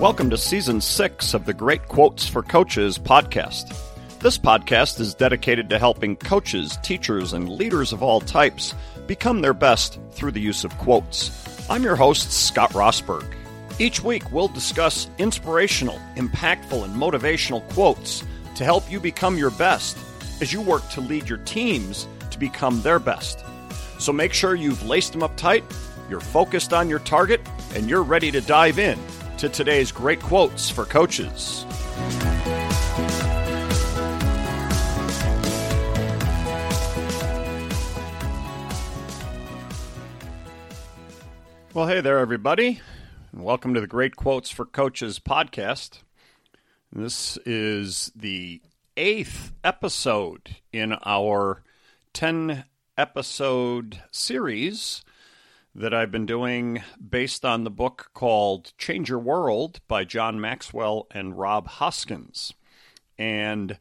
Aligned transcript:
Welcome 0.00 0.30
to 0.30 0.38
season 0.38 0.80
six 0.80 1.34
of 1.34 1.44
the 1.44 1.52
Great 1.52 1.88
Quotes 1.88 2.28
for 2.28 2.44
Coaches 2.44 2.98
podcast. 2.98 3.76
This 4.20 4.38
podcast 4.38 5.00
is 5.00 5.12
dedicated 5.12 5.68
to 5.70 5.78
helping 5.80 6.14
coaches, 6.14 6.78
teachers, 6.84 7.32
and 7.32 7.48
leaders 7.48 7.92
of 7.92 8.00
all 8.00 8.20
types 8.20 8.76
become 9.08 9.40
their 9.40 9.52
best 9.52 9.98
through 10.12 10.30
the 10.30 10.40
use 10.40 10.62
of 10.62 10.78
quotes. 10.78 11.68
I'm 11.68 11.82
your 11.82 11.96
host, 11.96 12.30
Scott 12.30 12.70
Rosberg. 12.74 13.26
Each 13.80 14.00
week, 14.00 14.30
we'll 14.30 14.46
discuss 14.46 15.08
inspirational, 15.18 16.00
impactful, 16.14 16.84
and 16.84 16.94
motivational 16.94 17.68
quotes 17.70 18.22
to 18.54 18.62
help 18.62 18.88
you 18.88 19.00
become 19.00 19.36
your 19.36 19.50
best 19.50 19.98
as 20.40 20.52
you 20.52 20.60
work 20.60 20.88
to 20.90 21.00
lead 21.00 21.28
your 21.28 21.38
teams 21.38 22.06
to 22.30 22.38
become 22.38 22.82
their 22.82 23.00
best. 23.00 23.44
So 23.98 24.12
make 24.12 24.32
sure 24.32 24.54
you've 24.54 24.86
laced 24.86 25.10
them 25.10 25.24
up 25.24 25.36
tight, 25.36 25.64
you're 26.08 26.20
focused 26.20 26.72
on 26.72 26.88
your 26.88 27.00
target, 27.00 27.40
and 27.74 27.90
you're 27.90 28.04
ready 28.04 28.30
to 28.30 28.40
dive 28.40 28.78
in 28.78 28.96
to 29.38 29.48
today's 29.48 29.92
great 29.92 30.20
quotes 30.20 30.68
for 30.68 30.84
coaches. 30.84 31.64
Well, 41.72 41.86
hey 41.86 42.00
there, 42.00 42.18
everybody, 42.18 42.80
and 43.30 43.44
welcome 43.44 43.74
to 43.74 43.80
the 43.80 43.86
Great 43.86 44.16
Quotes 44.16 44.50
for 44.50 44.64
Coaches 44.64 45.20
podcast. 45.20 46.00
This 46.90 47.36
is 47.46 48.10
the 48.16 48.60
eighth 48.96 49.52
episode 49.62 50.56
in 50.72 50.96
our 51.04 51.62
10 52.12 52.64
episode 52.96 54.02
series 54.10 55.04
that 55.78 55.94
I've 55.94 56.10
been 56.10 56.26
doing 56.26 56.82
based 57.08 57.44
on 57.44 57.62
the 57.62 57.70
book 57.70 58.10
called 58.12 58.72
Change 58.78 59.10
Your 59.10 59.20
World 59.20 59.80
by 59.86 60.02
John 60.02 60.40
Maxwell 60.40 61.06
and 61.12 61.38
Rob 61.38 61.68
Hoskins. 61.68 62.52
And 63.16 63.78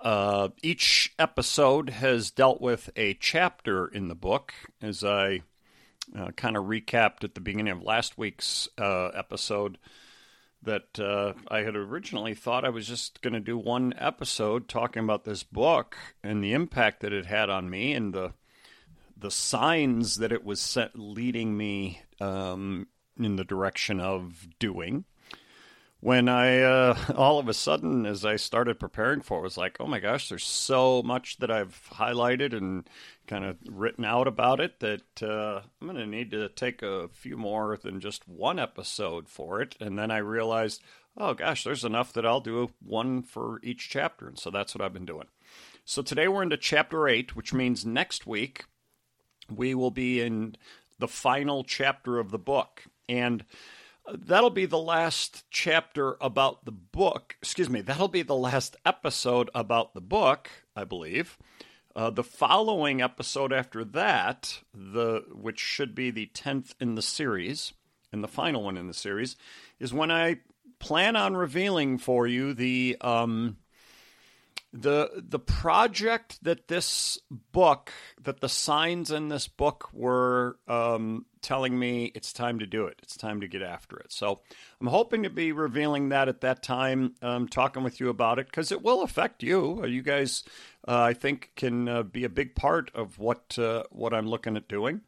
uh, 0.00 0.48
each 0.64 1.14
episode 1.20 1.90
has 1.90 2.32
dealt 2.32 2.60
with 2.60 2.90
a 2.96 3.14
chapter 3.14 3.86
in 3.86 4.08
the 4.08 4.16
book, 4.16 4.54
as 4.82 5.04
I 5.04 5.42
uh, 6.18 6.32
kind 6.32 6.56
of 6.56 6.64
recapped 6.64 7.22
at 7.22 7.36
the 7.36 7.40
beginning 7.40 7.72
of 7.72 7.82
last 7.82 8.18
week's 8.18 8.68
uh, 8.76 9.08
episode. 9.14 9.78
That 10.62 10.98
uh, 10.98 11.34
I 11.46 11.60
had 11.60 11.76
originally 11.76 12.34
thought 12.34 12.64
I 12.64 12.70
was 12.70 12.88
just 12.88 13.22
going 13.22 13.34
to 13.34 13.40
do 13.40 13.56
one 13.56 13.94
episode 13.96 14.66
talking 14.66 15.04
about 15.04 15.22
this 15.22 15.44
book 15.44 15.96
and 16.24 16.42
the 16.42 16.54
impact 16.54 17.02
that 17.02 17.12
it 17.12 17.26
had 17.26 17.50
on 17.50 17.70
me 17.70 17.92
and 17.92 18.12
the 18.12 18.32
the 19.16 19.30
signs 19.30 20.16
that 20.16 20.32
it 20.32 20.44
was 20.44 20.60
set, 20.60 20.98
leading 20.98 21.56
me 21.56 22.02
um, 22.20 22.86
in 23.18 23.36
the 23.36 23.44
direction 23.44 24.00
of 24.00 24.46
doing. 24.58 25.04
When 26.00 26.28
I 26.28 26.60
uh, 26.60 26.96
all 27.16 27.38
of 27.38 27.48
a 27.48 27.54
sudden, 27.54 28.04
as 28.04 28.24
I 28.24 28.36
started 28.36 28.78
preparing 28.78 29.22
for 29.22 29.38
it, 29.38 29.42
was 29.42 29.56
like, 29.56 29.78
oh 29.80 29.86
my 29.86 29.98
gosh, 29.98 30.28
there's 30.28 30.44
so 30.44 31.02
much 31.02 31.38
that 31.38 31.50
I've 31.50 31.80
highlighted 31.94 32.54
and 32.54 32.88
kind 33.26 33.44
of 33.44 33.56
written 33.66 34.04
out 34.04 34.28
about 34.28 34.60
it 34.60 34.80
that 34.80 35.22
uh, 35.22 35.62
I'm 35.80 35.88
going 35.88 35.98
to 35.98 36.06
need 36.06 36.30
to 36.32 36.48
take 36.50 36.82
a 36.82 37.08
few 37.08 37.36
more 37.36 37.76
than 37.76 38.00
just 38.00 38.28
one 38.28 38.58
episode 38.58 39.28
for 39.28 39.62
it. 39.62 39.74
And 39.80 39.98
then 39.98 40.10
I 40.10 40.18
realized, 40.18 40.82
oh 41.16 41.32
gosh, 41.32 41.64
there's 41.64 41.84
enough 41.84 42.12
that 42.12 42.26
I'll 42.26 42.40
do 42.40 42.70
one 42.84 43.22
for 43.22 43.58
each 43.62 43.88
chapter. 43.88 44.28
And 44.28 44.38
so 44.38 44.50
that's 44.50 44.74
what 44.74 44.84
I've 44.84 44.92
been 44.92 45.06
doing. 45.06 45.26
So 45.86 46.02
today 46.02 46.28
we're 46.28 46.42
into 46.42 46.58
chapter 46.58 47.08
eight, 47.08 47.34
which 47.34 47.54
means 47.54 47.86
next 47.86 48.26
week 48.26 48.64
we 49.54 49.74
will 49.74 49.90
be 49.90 50.20
in 50.20 50.56
the 50.98 51.08
final 51.08 51.64
chapter 51.64 52.18
of 52.18 52.30
the 52.30 52.38
book. 52.38 52.84
And 53.08 53.44
that'll 54.12 54.50
be 54.50 54.66
the 54.66 54.78
last 54.78 55.44
chapter 55.50 56.16
about 56.20 56.64
the 56.64 56.72
book. 56.72 57.36
Excuse 57.40 57.70
me, 57.70 57.80
that'll 57.80 58.08
be 58.08 58.22
the 58.22 58.34
last 58.34 58.76
episode 58.84 59.50
about 59.54 59.94
the 59.94 60.00
book, 60.00 60.50
I 60.74 60.84
believe. 60.84 61.38
Uh, 61.94 62.10
the 62.10 62.24
following 62.24 63.00
episode 63.00 63.52
after 63.52 63.82
that, 63.82 64.60
the 64.74 65.24
which 65.32 65.58
should 65.58 65.94
be 65.94 66.10
the 66.10 66.26
tenth 66.26 66.74
in 66.78 66.94
the 66.94 67.02
series, 67.02 67.72
and 68.12 68.22
the 68.22 68.28
final 68.28 68.62
one 68.62 68.76
in 68.76 68.86
the 68.86 68.94
series, 68.94 69.36
is 69.80 69.94
when 69.94 70.10
I 70.10 70.40
plan 70.78 71.16
on 71.16 71.34
revealing 71.34 71.96
for 71.96 72.26
you 72.26 72.52
the 72.52 72.98
um, 73.00 73.56
the 74.72 75.24
the 75.28 75.38
project 75.38 76.42
that 76.42 76.68
this 76.68 77.18
book 77.52 77.92
that 78.22 78.40
the 78.40 78.48
signs 78.48 79.10
in 79.10 79.28
this 79.28 79.48
book 79.48 79.88
were 79.92 80.58
um, 80.68 81.24
telling 81.40 81.78
me 81.78 82.10
it's 82.14 82.32
time 82.32 82.58
to 82.58 82.66
do 82.66 82.86
it. 82.86 82.98
It's 83.02 83.16
time 83.16 83.40
to 83.40 83.48
get 83.48 83.62
after 83.62 83.96
it. 83.98 84.12
So 84.12 84.40
i'm 84.80 84.86
hoping 84.86 85.22
to 85.22 85.30
be 85.30 85.52
revealing 85.52 86.10
that 86.10 86.28
at 86.28 86.42
that 86.42 86.62
time 86.62 87.14
um, 87.22 87.48
talking 87.48 87.82
with 87.82 88.00
you 88.00 88.08
about 88.08 88.38
it 88.38 88.46
because 88.46 88.72
it 88.72 88.82
will 88.82 89.02
affect 89.02 89.42
you. 89.42 89.80
Uh, 89.82 89.86
you 89.86 90.02
guys 90.02 90.44
uh, 90.86 91.00
i 91.00 91.14
think 91.14 91.52
can 91.56 91.88
uh, 91.88 92.02
be 92.02 92.24
a 92.24 92.28
big 92.28 92.54
part 92.54 92.90
of 92.94 93.18
what 93.18 93.58
uh, 93.58 93.84
what 93.90 94.12
i'm 94.12 94.28
looking 94.28 94.56
at 94.56 94.68
doing. 94.68 95.00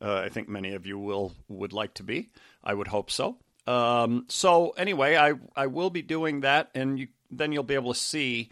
Uh, 0.00 0.16
i 0.16 0.28
think 0.28 0.48
many 0.48 0.74
of 0.74 0.86
you 0.86 0.98
will 0.98 1.32
would 1.48 1.72
like 1.72 1.94
to 1.94 2.02
be. 2.02 2.28
I 2.62 2.74
would 2.74 2.88
hope 2.88 3.10
so. 3.10 3.38
Um, 3.66 4.26
so 4.28 4.70
anyway 4.70 5.16
i 5.16 5.32
i 5.56 5.66
will 5.66 5.90
be 5.90 6.02
doing 6.02 6.40
that 6.40 6.70
and 6.74 6.98
you 6.98 7.08
then 7.30 7.50
you'll 7.50 7.64
be 7.64 7.74
able 7.74 7.92
to 7.92 7.98
see 7.98 8.50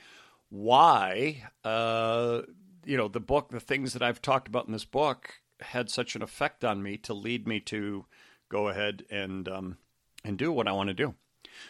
why 0.55 1.43
uh, 1.65 2.43
you 2.85 2.97
know 2.97 3.09
the 3.09 3.21
book, 3.21 3.51
the 3.51 3.59
things 3.59 3.93
that 3.93 4.03
I've 4.03 4.23
talked 4.23 4.47
about 4.47 4.67
in 4.67 4.73
this 4.73 4.85
book 4.85 5.41
had 5.61 5.91
such 5.91 6.15
an 6.15 6.23
effect 6.23 6.65
on 6.65 6.83
me 6.83 6.97
to 6.99 7.13
lead 7.13 7.49
me 7.49 7.59
to 7.61 8.07
go 8.49 8.69
ahead 8.69 9.05
and 9.11 9.49
um, 9.49 9.79
and 10.25 10.39
do 10.39 10.53
what 10.53 10.69
I 10.69 10.73
want 10.73 10.89
to 10.89 10.95
do. 10.95 11.15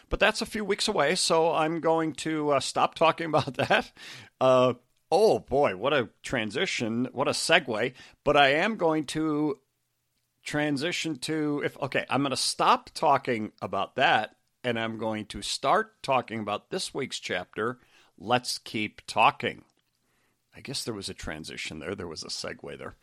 But 0.09 0.19
that's 0.19 0.41
a 0.41 0.45
few 0.45 0.63
weeks 0.63 0.87
away, 0.87 1.15
so 1.15 1.51
I'm 1.51 1.79
going 1.79 2.13
to 2.13 2.51
uh, 2.51 2.59
stop 2.59 2.93
talking 2.93 3.25
about 3.33 3.55
that. 3.55 3.91
Uh, 4.39 4.73
oh 5.11 5.39
boy, 5.39 5.75
what 5.75 5.93
a 5.93 6.09
transition! 6.21 7.07
What 7.11 7.27
a 7.27 7.31
segue! 7.31 7.93
But 8.23 8.37
I 8.37 8.49
am 8.49 8.77
going 8.77 9.05
to 9.05 9.59
transition 10.43 11.17
to 11.17 11.63
if 11.65 11.75
okay, 11.81 12.05
I'm 12.07 12.21
going 12.21 12.29
to 12.29 12.37
stop 12.37 12.91
talking 12.93 13.51
about 13.63 13.95
that, 13.95 14.35
and 14.63 14.79
I'm 14.79 14.99
going 14.99 15.25
to 15.27 15.41
start 15.41 16.03
talking 16.03 16.39
about 16.39 16.69
this 16.69 16.93
week's 16.93 17.19
chapter 17.19 17.79
Let's 18.17 18.57
keep 18.59 19.01
talking. 19.07 19.63
I 20.55 20.61
guess 20.61 20.83
there 20.83 20.93
was 20.93 21.09
a 21.09 21.13
transition 21.13 21.79
there. 21.79 21.95
There 21.95 22.07
was 22.07 22.23
a 22.23 22.27
segue 22.27 22.77
there. 22.77 22.95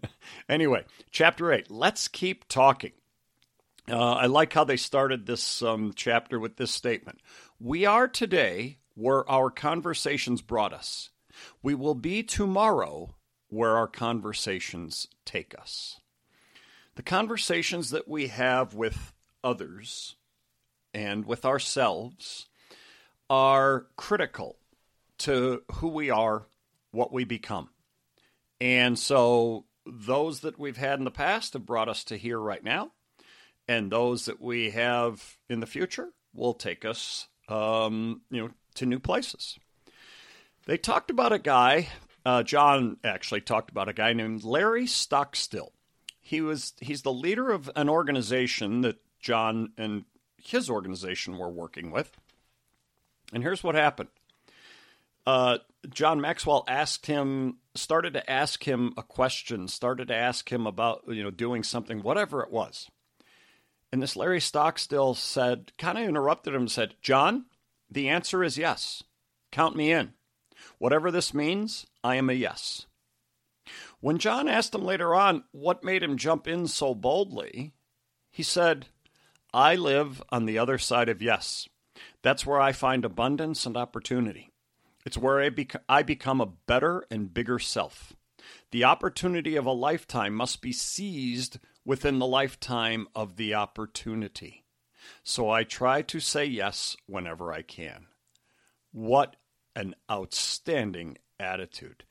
anyway, 0.48 0.84
chapter 1.10 1.52
8. 1.52 1.70
Let's 1.70 2.08
keep 2.08 2.48
talking. 2.48 2.92
Uh, 3.90 4.12
I 4.12 4.26
like 4.26 4.52
how 4.52 4.64
they 4.64 4.76
started 4.76 5.26
this 5.26 5.62
um, 5.62 5.92
chapter 5.96 6.38
with 6.38 6.56
this 6.56 6.70
statement 6.70 7.20
We 7.58 7.84
are 7.84 8.06
today 8.06 8.78
where 8.94 9.28
our 9.28 9.50
conversations 9.50 10.40
brought 10.40 10.72
us. 10.72 11.10
We 11.62 11.74
will 11.74 11.96
be 11.96 12.22
tomorrow 12.22 13.16
where 13.48 13.76
our 13.76 13.88
conversations 13.88 15.08
take 15.24 15.54
us. 15.58 16.00
The 16.94 17.02
conversations 17.02 17.90
that 17.90 18.06
we 18.06 18.28
have 18.28 18.74
with 18.74 19.12
others 19.42 20.14
and 20.94 21.24
with 21.24 21.44
ourselves 21.44 22.46
are 23.32 23.86
critical 23.96 24.58
to 25.16 25.62
who 25.76 25.88
we 25.88 26.10
are, 26.10 26.46
what 26.90 27.10
we 27.10 27.24
become. 27.24 27.70
And 28.60 28.98
so 28.98 29.64
those 29.86 30.40
that 30.40 30.58
we've 30.58 30.76
had 30.76 30.98
in 30.98 31.06
the 31.06 31.10
past 31.10 31.54
have 31.54 31.64
brought 31.64 31.88
us 31.88 32.04
to 32.04 32.18
here 32.18 32.38
right 32.38 32.62
now, 32.62 32.92
and 33.66 33.90
those 33.90 34.26
that 34.26 34.38
we 34.38 34.68
have 34.72 35.38
in 35.48 35.60
the 35.60 35.66
future 35.66 36.10
will 36.34 36.52
take 36.52 36.84
us, 36.84 37.26
um, 37.48 38.20
you 38.28 38.42
know, 38.42 38.50
to 38.74 38.84
new 38.84 38.98
places. 38.98 39.58
They 40.66 40.76
talked 40.76 41.10
about 41.10 41.32
a 41.32 41.38
guy. 41.38 41.88
Uh, 42.26 42.42
John 42.42 42.98
actually 43.02 43.40
talked 43.40 43.70
about 43.70 43.88
a 43.88 43.94
guy 43.94 44.12
named 44.12 44.44
Larry 44.44 44.86
Stockstill. 44.86 45.72
He 46.20 46.42
was 46.42 46.74
he's 46.80 47.00
the 47.00 47.14
leader 47.14 47.50
of 47.50 47.70
an 47.76 47.88
organization 47.88 48.82
that 48.82 48.98
John 49.20 49.72
and 49.78 50.04
his 50.36 50.68
organization 50.68 51.38
were 51.38 51.48
working 51.48 51.90
with. 51.90 52.12
And 53.32 53.42
here's 53.42 53.64
what 53.64 53.74
happened. 53.74 54.10
Uh, 55.26 55.58
John 55.88 56.20
Maxwell 56.20 56.64
asked 56.68 57.06
him, 57.06 57.58
started 57.74 58.14
to 58.14 58.30
ask 58.30 58.66
him 58.66 58.92
a 58.96 59.02
question, 59.02 59.68
started 59.68 60.08
to 60.08 60.14
ask 60.14 60.50
him 60.50 60.66
about, 60.66 61.02
you 61.08 61.22
know, 61.22 61.30
doing 61.30 61.62
something, 61.62 62.02
whatever 62.02 62.42
it 62.42 62.50
was. 62.50 62.88
And 63.92 64.02
this 64.02 64.16
Larry 64.16 64.40
Stockstill 64.40 65.14
said, 65.14 65.72
kind 65.78 65.98
of 65.98 66.04
interrupted 66.04 66.54
him 66.54 66.62
and 66.62 66.70
said, 66.70 66.94
John, 67.02 67.46
the 67.90 68.08
answer 68.08 68.42
is 68.42 68.58
yes. 68.58 69.02
Count 69.50 69.76
me 69.76 69.92
in. 69.92 70.14
Whatever 70.78 71.10
this 71.10 71.34
means, 71.34 71.86
I 72.02 72.16
am 72.16 72.30
a 72.30 72.34
yes. 72.34 72.86
When 74.00 74.18
John 74.18 74.48
asked 74.48 74.74
him 74.74 74.84
later 74.84 75.14
on 75.14 75.44
what 75.52 75.84
made 75.84 76.02
him 76.02 76.16
jump 76.16 76.48
in 76.48 76.66
so 76.66 76.94
boldly, 76.94 77.72
he 78.30 78.42
said, 78.42 78.86
I 79.52 79.76
live 79.76 80.22
on 80.30 80.46
the 80.46 80.58
other 80.58 80.78
side 80.78 81.08
of 81.08 81.22
yes. 81.22 81.68
That's 82.22 82.46
where 82.46 82.60
I 82.60 82.72
find 82.72 83.04
abundance 83.04 83.66
and 83.66 83.76
opportunity. 83.76 84.50
It's 85.04 85.18
where 85.18 85.40
I, 85.40 85.48
bec- 85.48 85.82
I 85.88 86.02
become 86.02 86.40
a 86.40 86.52
better 86.66 87.04
and 87.10 87.32
bigger 87.32 87.58
self. 87.58 88.12
The 88.70 88.84
opportunity 88.84 89.56
of 89.56 89.66
a 89.66 89.72
lifetime 89.72 90.34
must 90.34 90.62
be 90.62 90.72
seized 90.72 91.58
within 91.84 92.18
the 92.18 92.26
lifetime 92.26 93.08
of 93.14 93.36
the 93.36 93.54
opportunity. 93.54 94.64
So 95.24 95.50
I 95.50 95.64
try 95.64 96.02
to 96.02 96.20
say 96.20 96.44
yes 96.44 96.96
whenever 97.06 97.52
I 97.52 97.62
can. 97.62 98.06
What 98.92 99.36
an 99.74 99.94
outstanding 100.10 101.18
attitude. 101.40 102.04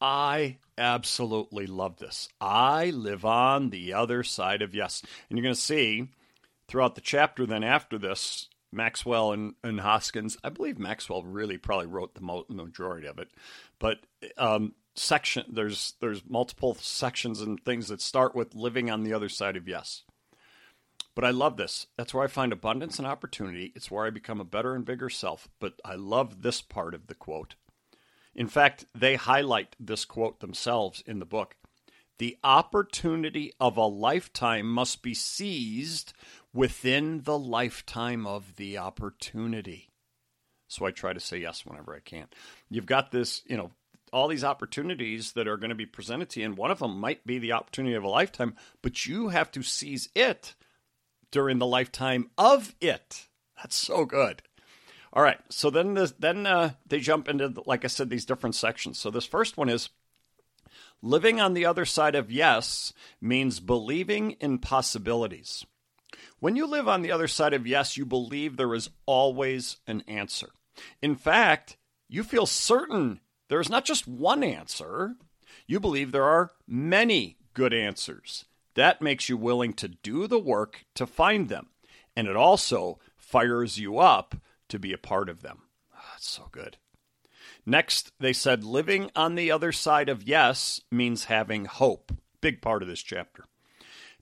I 0.00 0.58
absolutely 0.76 1.66
love 1.66 1.96
this. 1.98 2.28
I 2.40 2.90
live 2.90 3.24
on 3.24 3.70
the 3.70 3.94
other 3.94 4.22
side 4.22 4.62
of 4.62 4.74
yes. 4.74 5.02
And 5.28 5.38
you're 5.38 5.44
going 5.44 5.54
to 5.54 5.60
see 5.60 6.08
throughout 6.68 6.94
the 6.94 7.00
chapter, 7.00 7.46
then 7.46 7.64
after 7.64 7.98
this, 7.98 8.48
Maxwell 8.76 9.32
and, 9.32 9.54
and 9.64 9.80
Hoskins, 9.80 10.36
I 10.44 10.50
believe 10.50 10.78
Maxwell 10.78 11.22
really 11.22 11.58
probably 11.58 11.86
wrote 11.86 12.14
the 12.14 12.44
majority 12.48 13.06
of 13.06 13.18
it, 13.18 13.30
but 13.78 14.00
um, 14.36 14.74
section 14.94 15.44
there's 15.48 15.94
there's 16.00 16.22
multiple 16.26 16.74
sections 16.74 17.40
and 17.40 17.62
things 17.64 17.88
that 17.88 18.00
start 18.00 18.34
with 18.34 18.54
living 18.54 18.90
on 18.90 19.02
the 19.02 19.12
other 19.12 19.28
side 19.28 19.56
of 19.56 19.68
yes. 19.68 20.02
But 21.14 21.24
I 21.24 21.30
love 21.30 21.56
this. 21.56 21.86
That's 21.96 22.12
where 22.12 22.24
I 22.24 22.28
find 22.28 22.52
abundance 22.52 22.98
and 22.98 23.08
opportunity. 23.08 23.72
It's 23.74 23.90
where 23.90 24.04
I 24.04 24.10
become 24.10 24.38
a 24.38 24.44
better 24.44 24.74
and 24.74 24.84
bigger 24.84 25.08
self. 25.08 25.48
But 25.58 25.80
I 25.82 25.94
love 25.94 26.42
this 26.42 26.60
part 26.60 26.94
of 26.94 27.06
the 27.06 27.14
quote. 27.14 27.54
In 28.34 28.48
fact, 28.48 28.84
they 28.94 29.14
highlight 29.14 29.76
this 29.80 30.04
quote 30.04 30.40
themselves 30.40 31.02
in 31.06 31.18
the 31.18 31.24
book. 31.24 31.56
The 32.18 32.36
opportunity 32.44 33.52
of 33.58 33.78
a 33.78 33.86
lifetime 33.86 34.70
must 34.70 35.02
be 35.02 35.14
seized 35.14 36.12
within 36.56 37.22
the 37.22 37.38
lifetime 37.38 38.26
of 38.26 38.56
the 38.56 38.78
opportunity. 38.78 39.90
So 40.68 40.86
I 40.86 40.90
try 40.90 41.12
to 41.12 41.20
say 41.20 41.38
yes 41.38 41.66
whenever 41.66 41.94
I 41.94 42.00
can. 42.00 42.26
You've 42.70 42.86
got 42.86 43.12
this, 43.12 43.42
you 43.46 43.56
know, 43.56 43.70
all 44.12 44.26
these 44.26 44.42
opportunities 44.42 45.32
that 45.32 45.46
are 45.46 45.58
going 45.58 45.68
to 45.68 45.76
be 45.76 45.86
presented 45.86 46.30
to 46.30 46.40
you, 46.40 46.46
and 46.46 46.56
one 46.56 46.70
of 46.70 46.78
them 46.78 46.98
might 46.98 47.26
be 47.26 47.38
the 47.38 47.52
opportunity 47.52 47.94
of 47.94 48.04
a 48.04 48.08
lifetime, 48.08 48.56
but 48.80 49.06
you 49.06 49.28
have 49.28 49.50
to 49.52 49.62
seize 49.62 50.08
it 50.14 50.54
during 51.30 51.58
the 51.58 51.66
lifetime 51.66 52.30
of 52.38 52.74
it. 52.80 53.28
That's 53.56 53.76
so 53.76 54.04
good. 54.04 54.42
All 55.12 55.22
right, 55.22 55.38
so 55.50 55.70
then 55.70 55.94
this, 55.94 56.12
then 56.18 56.46
uh, 56.46 56.70
they 56.86 57.00
jump 57.00 57.28
into, 57.28 57.52
like 57.66 57.84
I 57.84 57.88
said, 57.88 58.10
these 58.10 58.24
different 58.24 58.54
sections. 58.54 58.98
So 58.98 59.10
this 59.10 59.26
first 59.26 59.56
one 59.56 59.68
is 59.68 59.90
living 61.02 61.40
on 61.40 61.52
the 61.54 61.66
other 61.66 61.84
side 61.84 62.14
of 62.14 62.30
yes 62.30 62.92
means 63.20 63.60
believing 63.60 64.32
in 64.32 64.58
possibilities. 64.58 65.66
When 66.38 66.56
you 66.56 66.66
live 66.66 66.88
on 66.88 67.02
the 67.02 67.12
other 67.12 67.28
side 67.28 67.54
of 67.54 67.66
yes, 67.66 67.96
you 67.96 68.04
believe 68.04 68.56
there 68.56 68.74
is 68.74 68.90
always 69.06 69.78
an 69.86 70.02
answer. 70.06 70.50
In 71.00 71.16
fact, 71.16 71.76
you 72.08 72.22
feel 72.22 72.46
certain 72.46 73.20
there 73.48 73.60
is 73.60 73.68
not 73.68 73.84
just 73.84 74.08
one 74.08 74.42
answer, 74.42 75.16
you 75.66 75.80
believe 75.80 76.12
there 76.12 76.24
are 76.24 76.50
many 76.66 77.38
good 77.54 77.72
answers. 77.72 78.44
That 78.74 79.00
makes 79.00 79.28
you 79.28 79.36
willing 79.36 79.72
to 79.74 79.88
do 79.88 80.26
the 80.26 80.38
work 80.38 80.84
to 80.94 81.06
find 81.06 81.48
them. 81.48 81.68
And 82.14 82.28
it 82.28 82.36
also 82.36 82.98
fires 83.16 83.78
you 83.78 83.98
up 83.98 84.36
to 84.68 84.78
be 84.78 84.92
a 84.92 84.98
part 84.98 85.28
of 85.28 85.42
them. 85.42 85.62
Oh, 85.94 86.00
that's 86.12 86.28
so 86.28 86.48
good. 86.50 86.76
Next, 87.64 88.12
they 88.20 88.32
said 88.32 88.64
living 88.64 89.10
on 89.16 89.34
the 89.34 89.50
other 89.50 89.72
side 89.72 90.08
of 90.08 90.22
yes 90.22 90.80
means 90.90 91.24
having 91.24 91.64
hope. 91.64 92.12
Big 92.40 92.60
part 92.60 92.82
of 92.82 92.88
this 92.88 93.02
chapter. 93.02 93.44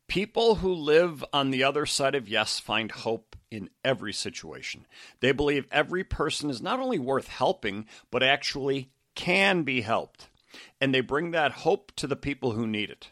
People 0.08 0.56
who 0.56 0.72
live 0.72 1.24
on 1.32 1.50
the 1.50 1.64
other 1.64 1.86
side 1.86 2.14
of 2.14 2.28
yes 2.28 2.58
find 2.60 2.90
hope 2.90 3.36
in 3.50 3.70
every 3.84 4.12
situation. 4.12 4.86
They 5.20 5.32
believe 5.32 5.66
every 5.70 6.04
person 6.04 6.50
is 6.50 6.62
not 6.62 6.80
only 6.80 6.98
worth 6.98 7.28
helping, 7.28 7.86
but 8.10 8.22
actually 8.22 8.90
can 9.14 9.62
be 9.62 9.80
helped. 9.80 10.28
And 10.80 10.94
they 10.94 11.00
bring 11.00 11.30
that 11.30 11.52
hope 11.52 11.92
to 11.96 12.06
the 12.06 12.16
people 12.16 12.52
who 12.52 12.66
need 12.66 12.90
it. 12.90 13.10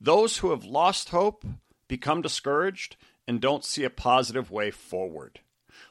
Those 0.00 0.38
who 0.38 0.50
have 0.50 0.64
lost 0.64 1.10
hope 1.10 1.44
become 1.88 2.22
discouraged 2.22 2.96
and 3.26 3.40
don't 3.40 3.64
see 3.64 3.84
a 3.84 3.90
positive 3.90 4.50
way 4.50 4.70
forward. 4.70 5.40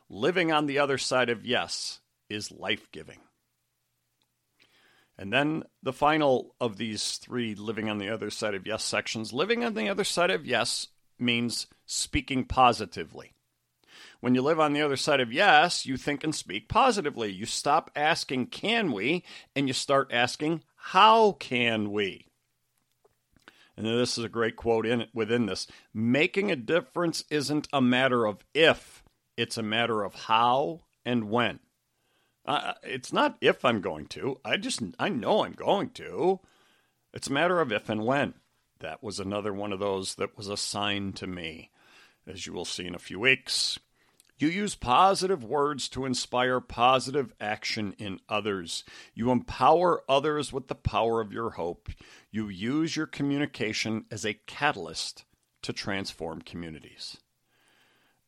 Living 0.10 0.52
on 0.52 0.66
the 0.66 0.80
other 0.80 0.98
side 0.98 1.30
of 1.30 1.46
yes 1.46 2.00
is 2.30 2.52
life 2.52 2.92
giving. 2.92 3.20
And 5.18 5.32
then 5.32 5.64
the 5.82 5.94
final 5.94 6.56
of 6.60 6.78
these 6.78 7.18
three 7.18 7.54
living 7.56 7.90
on 7.90 8.00
the 8.00 8.10
other 8.10 8.30
side 8.30 8.56
of 8.56 8.66
yes 8.66 8.84
sections 8.84 9.32
living 9.32 9.64
on 9.64 9.76
the 9.76 9.90
other 9.90 10.04
side 10.04 10.32
of 10.32 10.46
yes 10.46 10.88
means 11.20 11.68
speaking 11.86 12.46
positively. 12.46 13.34
When 14.22 14.36
you 14.36 14.42
live 14.42 14.60
on 14.60 14.74
the 14.74 14.82
other 14.82 14.96
side 14.96 15.20
of 15.20 15.32
yes, 15.32 15.86
you 15.86 15.98
think 15.98 16.24
and 16.24 16.34
speak 16.34 16.70
positively. 16.70 17.32
You 17.32 17.46
stop 17.46 17.92
asking, 17.96 18.48
can 18.48 18.92
we? 18.92 19.24
And 19.56 19.68
you 19.68 19.74
start 19.74 20.12
asking, 20.12 20.64
how 20.76 21.34
can 21.34 21.92
we? 21.92 22.28
And 23.76 23.86
this 23.86 24.18
is 24.18 24.24
a 24.24 24.30
great 24.30 24.56
quote 24.56 24.86
in 24.86 25.06
within 25.14 25.46
this. 25.46 25.68
Making 25.94 26.52
a 26.52 26.56
difference 26.56 27.24
isn't 27.30 27.68
a 27.74 27.82
matter 27.82 28.26
of 28.26 28.44
if, 28.54 29.04
it's 29.36 29.58
a 29.58 29.64
matter 29.64 30.04
of 30.04 30.14
how 30.14 30.82
and 31.06 31.30
when. 31.30 31.60
It's 32.84 33.14
not 33.14 33.38
if 33.42 33.64
I'm 33.64 33.82
going 33.82 34.08
to. 34.08 34.40
I 34.44 34.58
just 34.58 34.82
I 35.00 35.10
know 35.10 35.44
I'm 35.44 35.54
going 35.54 35.90
to. 35.92 36.40
It's 37.14 37.28
a 37.28 37.34
matter 37.34 37.60
of 37.62 37.72
if 37.72 37.90
and 37.90 38.06
when. 38.06 38.34
That 38.80 39.02
was 39.02 39.20
another 39.20 39.54
one 39.54 39.72
of 39.72 39.80
those 39.80 40.16
that 40.16 40.38
was 40.38 40.50
assigned 40.50 41.16
to 41.18 41.28
me, 41.28 41.72
as 42.28 42.46
you 42.46 42.54
will 42.54 42.66
see 42.66 42.86
in 42.86 42.96
a 42.96 43.00
few 43.00 43.20
weeks. 43.20 43.80
You 44.38 44.50
use 44.50 44.76
positive 44.76 45.44
words 45.44 45.88
to 45.90 46.06
inspire 46.06 46.60
positive 46.60 47.34
action 47.40 47.96
in 47.98 48.20
others. 48.28 48.84
You 49.14 49.32
empower 49.32 50.04
others 50.10 50.52
with 50.52 50.68
the 50.68 50.76
power 50.76 51.22
of 51.22 51.32
your 51.32 51.52
hope. 51.52 51.88
You 52.30 52.50
use 52.50 52.96
your 52.98 53.06
communication 53.06 54.06
as 54.12 54.26
a 54.26 54.34
catalyst 54.34 55.24
to 55.62 55.72
transform 55.72 56.42
communities. 56.42 57.18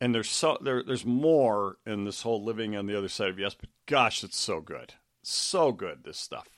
And 0.00 0.14
there's 0.14 0.30
so 0.30 0.58
there, 0.60 0.82
there's 0.82 1.06
more 1.06 1.76
in 1.86 2.04
this 2.04 2.22
whole 2.22 2.44
living 2.44 2.76
on 2.76 2.86
the 2.86 2.96
other 2.96 3.08
side 3.08 3.30
of 3.30 3.38
yes, 3.38 3.54
but 3.54 3.70
gosh, 3.86 4.22
it's 4.22 4.38
so 4.38 4.60
good. 4.60 4.94
So 5.22 5.72
good, 5.72 6.04
this 6.04 6.18
stuff. 6.18 6.48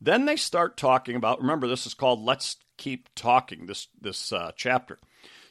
Then 0.00 0.26
they 0.26 0.36
start 0.36 0.76
talking 0.76 1.16
about 1.16 1.40
remember 1.40 1.66
this 1.66 1.86
is 1.86 1.94
called 1.94 2.22
Let's 2.22 2.56
Keep 2.76 3.08
Talking, 3.14 3.66
this 3.66 3.88
this 4.00 4.32
uh, 4.32 4.52
chapter. 4.54 4.98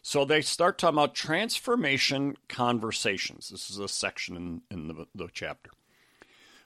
So 0.03 0.25
they 0.25 0.41
start 0.41 0.77
talking 0.77 0.97
about 0.97 1.15
transformation 1.15 2.35
conversations. 2.50 3.50
This 3.50 3.69
is 3.69 3.80
a 3.80 3.88
section 3.88 4.35
in, 4.35 4.62
in 4.69 4.88
the, 4.89 5.07
the 5.15 5.30
chapter. 5.33 5.71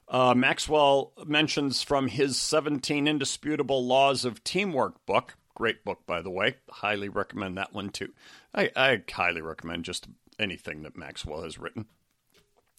Uh, 0.08 0.34
Maxwell 0.34 1.14
mentions 1.25 1.84
from 1.84 2.08
his 2.08 2.38
17 2.38 3.08
Indisputable 3.08 3.86
Laws 3.86 4.25
of 4.25 4.44
Teamwork 4.44 5.06
book. 5.06 5.36
Great 5.54 5.86
book, 5.86 6.00
by 6.08 6.22
the 6.22 6.31
way. 6.31 6.56
Highly 6.69 7.10
recommend 7.10 7.58
that 7.58 7.74
one 7.74 7.90
too. 7.90 8.10
I, 8.56 8.72
I 8.75 9.04
highly 9.12 9.42
recommend 9.42 9.86
just 9.86 10.08
anything 10.39 10.83
that 10.83 10.97
Maxwell 10.97 11.44
has 11.44 11.57
written. 11.57 11.85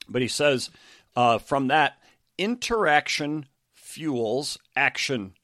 But 0.09 0.23
he 0.23 0.28
says 0.28 0.71
uh, 1.16 1.38
from 1.38 1.68
that, 1.68 1.99
interaction 2.37 3.47
fuels 3.75 4.59
action. 4.76 5.35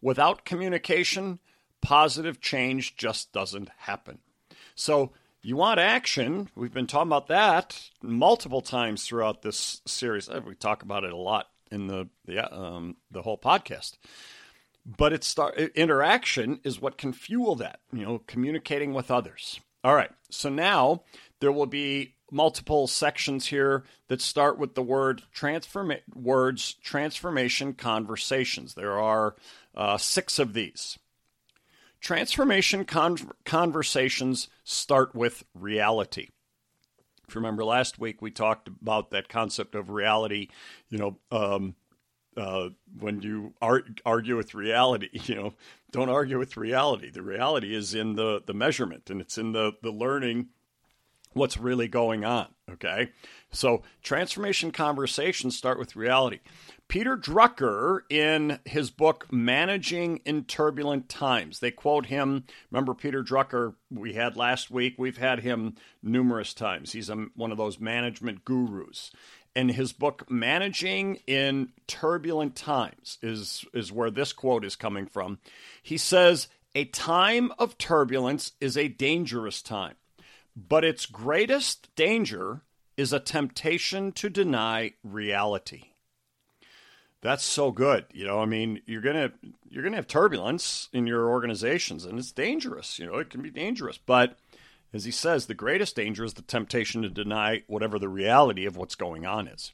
Without 0.00 0.44
communication, 0.44 1.38
positive 1.80 2.40
change 2.40 2.96
just 2.96 3.32
doesn't 3.32 3.70
happen. 3.78 4.18
So 4.74 5.12
you 5.42 5.56
want 5.56 5.80
action. 5.80 6.48
We've 6.54 6.72
been 6.72 6.86
talking 6.86 7.08
about 7.08 7.28
that 7.28 7.90
multiple 8.02 8.62
times 8.62 9.04
throughout 9.06 9.42
this 9.42 9.82
series. 9.86 10.28
Uh, 10.28 10.40
we 10.46 10.54
talk 10.54 10.82
about 10.82 11.04
it 11.04 11.12
a 11.12 11.16
lot 11.16 11.48
in 11.70 11.86
the 11.86 12.08
the, 12.24 12.54
um, 12.54 12.96
the 13.10 13.22
whole 13.22 13.38
podcast. 13.38 13.98
But 14.86 15.12
it's 15.12 15.26
start, 15.26 15.56
interaction 15.58 16.60
is 16.64 16.80
what 16.80 16.98
can 16.98 17.12
fuel 17.12 17.56
that. 17.56 17.80
You 17.92 18.04
know, 18.04 18.22
communicating 18.26 18.92
with 18.92 19.10
others. 19.10 19.60
All 19.82 19.94
right. 19.94 20.10
So 20.30 20.48
now 20.48 21.02
there 21.40 21.52
will 21.52 21.66
be 21.66 22.14
multiple 22.30 22.86
sections 22.86 23.46
here 23.46 23.84
that 24.08 24.20
start 24.20 24.58
with 24.58 24.74
the 24.74 24.82
word 24.82 25.22
transform 25.32 25.92
words 26.14 26.74
transformation 26.82 27.74
conversations. 27.74 28.74
There 28.74 28.98
are 28.98 29.36
uh, 29.74 29.98
six 29.98 30.38
of 30.38 30.52
these. 30.52 30.98
Transformation 32.00 32.84
con- 32.84 33.30
conversations 33.44 34.48
start 34.62 35.14
with 35.14 35.44
reality. 35.54 36.28
If 37.26 37.34
you 37.34 37.40
remember 37.40 37.64
last 37.64 37.98
week, 37.98 38.20
we 38.20 38.30
talked 38.30 38.68
about 38.68 39.10
that 39.10 39.28
concept 39.28 39.74
of 39.74 39.88
reality. 39.88 40.48
You 40.90 40.98
know, 40.98 41.18
um, 41.30 41.74
uh, 42.36 42.70
when 42.98 43.22
you 43.22 43.54
ar- 43.62 43.84
argue 44.04 44.36
with 44.36 44.54
reality, 44.54 45.08
you 45.12 45.34
know, 45.34 45.54
don't 45.92 46.10
argue 46.10 46.38
with 46.38 46.56
reality. 46.56 47.10
The 47.10 47.22
reality 47.22 47.74
is 47.74 47.94
in 47.94 48.16
the 48.16 48.42
the 48.44 48.54
measurement, 48.54 49.08
and 49.08 49.20
it's 49.20 49.38
in 49.38 49.52
the 49.52 49.72
the 49.82 49.92
learning 49.92 50.48
what's 51.34 51.58
really 51.58 51.88
going 51.88 52.24
on. 52.24 52.48
Okay, 52.70 53.10
so 53.52 53.82
transformation 54.02 54.70
conversations 54.70 55.56
start 55.56 55.78
with 55.78 55.96
reality. 55.96 56.40
Peter 56.88 57.16
Drucker, 57.16 58.00
in 58.10 58.58
his 58.64 58.90
book 58.90 59.26
Managing 59.32 60.18
in 60.24 60.44
Turbulent 60.44 61.08
Times, 61.08 61.60
they 61.60 61.70
quote 61.70 62.06
him. 62.06 62.44
Remember, 62.70 62.94
Peter 62.94 63.22
Drucker, 63.22 63.74
we 63.90 64.12
had 64.14 64.36
last 64.36 64.70
week, 64.70 64.94
we've 64.98 65.16
had 65.16 65.40
him 65.40 65.76
numerous 66.02 66.52
times. 66.52 66.92
He's 66.92 67.08
a, 67.08 67.16
one 67.34 67.50
of 67.52 67.58
those 67.58 67.80
management 67.80 68.44
gurus. 68.44 69.10
And 69.56 69.70
his 69.70 69.92
book 69.92 70.30
Managing 70.30 71.16
in 71.26 71.70
Turbulent 71.86 72.56
Times 72.56 73.18
is, 73.22 73.64
is 73.72 73.92
where 73.92 74.10
this 74.10 74.32
quote 74.32 74.64
is 74.64 74.76
coming 74.76 75.06
from. 75.06 75.38
He 75.82 75.96
says, 75.96 76.48
A 76.74 76.84
time 76.86 77.52
of 77.58 77.78
turbulence 77.78 78.52
is 78.60 78.76
a 78.76 78.88
dangerous 78.88 79.62
time. 79.62 79.94
But 80.56 80.84
its 80.84 81.06
greatest 81.06 81.94
danger 81.96 82.62
is 82.96 83.12
a 83.12 83.20
temptation 83.20 84.12
to 84.12 84.30
deny 84.30 84.92
reality. 85.02 85.90
That's 87.20 87.44
so 87.44 87.72
good. 87.72 88.04
You 88.12 88.26
know, 88.26 88.40
I 88.40 88.44
mean, 88.44 88.82
you're 88.86 89.00
gonna 89.00 89.32
you're 89.68 89.82
gonna 89.82 89.96
have 89.96 90.06
turbulence 90.06 90.90
in 90.92 91.06
your 91.06 91.28
organizations, 91.30 92.04
and 92.04 92.18
it's 92.18 92.32
dangerous. 92.32 92.98
You 92.98 93.06
know, 93.06 93.18
it 93.18 93.30
can 93.30 93.40
be 93.40 93.50
dangerous. 93.50 93.98
But 93.98 94.38
as 94.92 95.06
he 95.06 95.10
says, 95.10 95.46
the 95.46 95.54
greatest 95.54 95.96
danger 95.96 96.22
is 96.22 96.34
the 96.34 96.42
temptation 96.42 97.02
to 97.02 97.08
deny 97.08 97.62
whatever 97.66 97.98
the 97.98 98.10
reality 98.10 98.66
of 98.66 98.76
what's 98.76 98.94
going 98.94 99.24
on 99.24 99.48
is. 99.48 99.72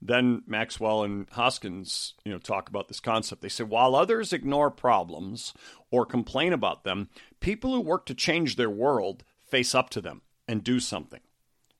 Then 0.00 0.42
Maxwell 0.46 1.02
and 1.02 1.28
Hoskins, 1.30 2.14
you 2.24 2.32
know, 2.32 2.38
talk 2.38 2.68
about 2.68 2.88
this 2.88 3.00
concept. 3.00 3.42
They 3.42 3.48
say 3.48 3.64
while 3.64 3.94
others 3.94 4.32
ignore 4.32 4.70
problems 4.70 5.52
or 5.90 6.06
complain 6.06 6.52
about 6.52 6.84
them, 6.84 7.08
people 7.40 7.72
who 7.72 7.80
work 7.80 8.06
to 8.06 8.14
change 8.14 8.56
their 8.56 8.70
world 8.70 9.24
face 9.50 9.74
up 9.74 9.90
to 9.90 10.00
them 10.00 10.22
and 10.46 10.64
do 10.64 10.80
something. 10.80 11.20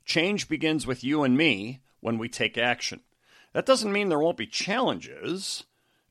Change 0.05 0.49
begins 0.49 0.87
with 0.87 1.05
you 1.05 1.23
and 1.23 1.37
me 1.37 1.81
when 2.01 2.19
we 2.19 2.29
take 2.29 2.57
action. 2.57 3.01
That 3.53 3.67
doesn't 3.67 3.93
mean 3.93 4.09
there 4.09 4.19
won't 4.19 4.37
be 4.37 4.47
challenges. 4.47 5.65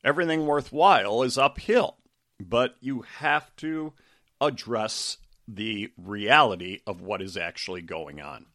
Everything 0.04 0.46
worthwhile 0.46 1.22
is 1.22 1.38
uphill, 1.38 1.96
but 2.40 2.76
you 2.80 3.02
have 3.18 3.54
to 3.56 3.92
address 4.40 5.18
the 5.46 5.90
reality 5.96 6.80
of 6.86 7.00
what 7.00 7.22
is 7.22 7.36
actually 7.36 7.82
going 7.82 8.20
on. 8.20 8.46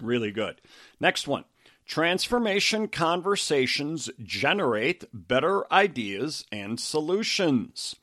Really 0.00 0.30
good. 0.30 0.60
Next 1.00 1.26
one. 1.26 1.44
Transformation 1.86 2.86
conversations 2.86 4.08
generate 4.22 5.04
better 5.12 5.70
ideas 5.72 6.44
and 6.52 6.78
solutions. 6.78 7.96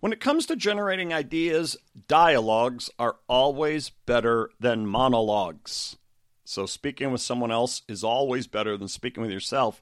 When 0.00 0.12
it 0.12 0.20
comes 0.20 0.46
to 0.46 0.56
generating 0.56 1.12
ideas, 1.12 1.76
dialogues 2.08 2.90
are 2.98 3.16
always 3.28 3.90
better 3.90 4.50
than 4.60 4.86
monologues. 4.86 5.96
So 6.44 6.66
speaking 6.66 7.12
with 7.12 7.20
someone 7.20 7.50
else 7.50 7.82
is 7.88 8.04
always 8.04 8.46
better 8.46 8.76
than 8.76 8.88
speaking 8.88 9.22
with 9.22 9.32
yourself. 9.32 9.80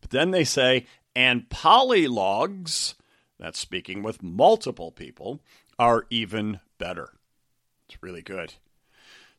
But 0.00 0.10
then 0.10 0.30
they 0.30 0.44
say, 0.44 0.86
and 1.14 1.48
polylogues, 1.48 2.94
that's 3.38 3.58
speaking 3.58 4.02
with 4.02 4.22
multiple 4.22 4.90
people, 4.90 5.40
are 5.78 6.06
even 6.10 6.60
better. 6.78 7.10
It's 7.88 8.02
really 8.02 8.22
good. 8.22 8.54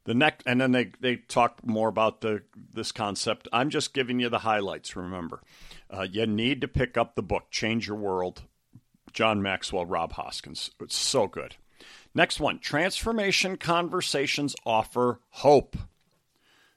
The 0.05 0.15
next, 0.15 0.43
and 0.47 0.59
then 0.59 0.71
they, 0.71 0.91
they 0.99 1.17
talk 1.17 1.65
more 1.65 1.87
about 1.87 2.21
the 2.21 2.41
this 2.73 2.91
concept. 2.91 3.47
I'm 3.53 3.69
just 3.69 3.93
giving 3.93 4.19
you 4.19 4.29
the 4.29 4.39
highlights. 4.39 4.95
Remember, 4.95 5.41
uh, 5.91 6.07
you 6.09 6.25
need 6.25 6.61
to 6.61 6.67
pick 6.67 6.97
up 6.97 7.13
the 7.13 7.21
book 7.21 7.51
"Change 7.51 7.87
Your 7.87 7.97
World," 7.97 8.41
John 9.13 9.41
Maxwell, 9.41 9.85
Rob 9.85 10.13
Hoskins. 10.13 10.71
It's 10.79 10.95
so 10.95 11.27
good. 11.27 11.55
Next 12.13 12.39
one: 12.39 12.59
transformation 12.59 13.57
conversations 13.57 14.55
offer 14.65 15.19
hope. 15.29 15.77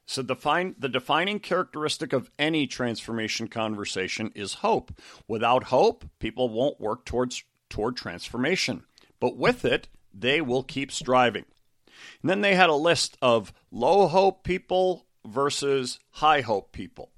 So 0.06 0.22
define, 0.22 0.74
the 0.78 0.88
defining 0.88 1.40
characteristic 1.40 2.12
of 2.12 2.30
any 2.38 2.66
transformation 2.66 3.48
conversation 3.48 4.32
is 4.34 4.54
hope. 4.54 5.00
Without 5.26 5.64
hope, 5.64 6.04
people 6.18 6.50
won't 6.50 6.80
work 6.80 7.04
towards 7.04 7.42
toward 7.70 7.96
transformation. 7.96 8.84
But 9.18 9.36
with 9.36 9.64
it, 9.64 9.88
they 10.12 10.40
will 10.40 10.62
keep 10.62 10.92
striving. 10.92 11.46
And 12.20 12.30
then 12.30 12.40
they 12.42 12.54
had 12.54 12.68
a 12.70 12.74
list 12.74 13.16
of 13.22 13.52
low 13.70 14.06
hope 14.06 14.44
people 14.44 15.06
versus 15.26 15.98
high 16.10 16.42
hope 16.42 16.72
people. 16.72 17.10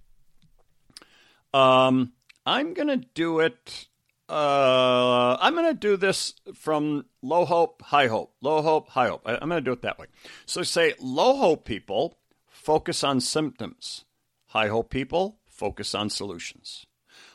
Um, 1.52 2.12
I'm 2.44 2.75
going 2.75 2.88
to 2.88 3.06
do 3.14 3.40
it. 3.40 3.88
Uh, 4.28 5.37
I'm 5.40 5.54
going 5.54 5.66
to 5.73 5.75
do 5.75 5.97
this 5.97 6.35
from 6.54 7.06
low 7.23 7.45
hope, 7.45 7.80
high 7.83 8.09
hope, 8.09 8.35
low 8.40 8.61
hope, 8.61 8.88
high 8.88 9.09
hope. 9.09 9.23
I'm 9.25 9.49
going 9.49 9.62
to 9.62 9.71
do 9.71 9.73
it 9.73 9.83
that 9.83 9.99
way. 9.99 10.06
So 10.47 10.62
say 10.62 10.95
low 11.00 11.37
hope 11.37 11.64
people 11.64 12.18
focus 12.49 13.04
on 13.04 13.21
symptoms. 13.21 14.04
High 14.49 14.68
hope 14.68 14.90
people 14.90 15.38
focus 15.47 15.95
on 15.95 16.11
solutions. 16.11 16.87